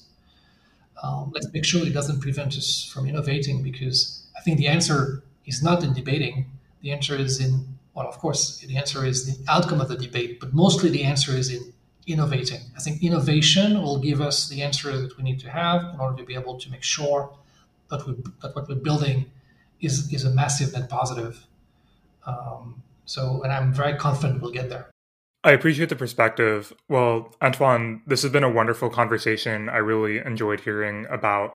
[1.03, 5.23] Um, let's make sure it doesn't prevent us from innovating because I think the answer
[5.47, 6.47] is not in debating.
[6.83, 10.41] The answer is in, well, of course, the answer is the outcome of the debate,
[10.41, 11.73] but mostly the answer is in
[12.07, 12.61] innovating.
[12.77, 16.17] I think innovation will give us the answer that we need to have in order
[16.17, 17.31] to be able to make sure
[17.91, 19.27] that, we, that what we're building
[19.81, 21.47] is, is a massive net positive.
[22.27, 24.91] Um, so, and I'm very confident we'll get there.
[25.43, 26.73] I appreciate the perspective.
[26.89, 29.69] Well, Antoine, this has been a wonderful conversation.
[29.69, 31.53] I really enjoyed hearing about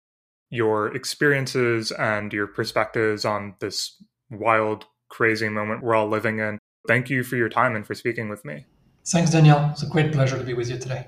[0.50, 4.02] your experiences and your perspectives on this
[4.32, 6.60] wild, crazy moment we're all living in.
[6.88, 8.66] Thank you for your time and for speaking with me.
[9.08, 9.70] Thanks, Daniel.
[9.72, 11.08] It's a great pleasure to be with you today.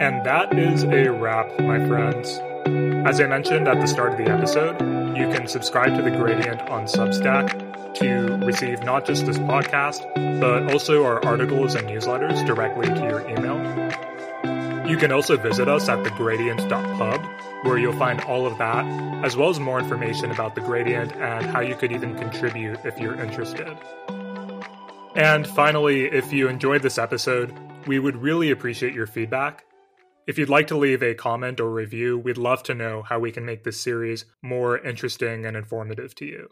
[0.00, 2.38] And that is a wrap, my friends.
[3.06, 4.80] As I mentioned at the start of the episode,
[5.16, 10.02] you can subscribe to The Gradient on Substack to receive not just this podcast,
[10.40, 13.58] but also our articles and newsletters directly to your email.
[14.88, 17.20] You can also visit us at thegradient.pub,
[17.62, 18.86] where you'll find all of that,
[19.22, 22.98] as well as more information about the gradient and how you could even contribute if
[22.98, 23.76] you're interested.
[25.14, 27.52] And finally, if you enjoyed this episode,
[27.86, 29.64] we would really appreciate your feedback.
[30.26, 33.30] If you'd like to leave a comment or review, we'd love to know how we
[33.30, 36.48] can make this series more interesting and informative to you.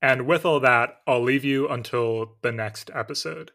[0.00, 3.52] And with all that, I'll leave you until the next episode.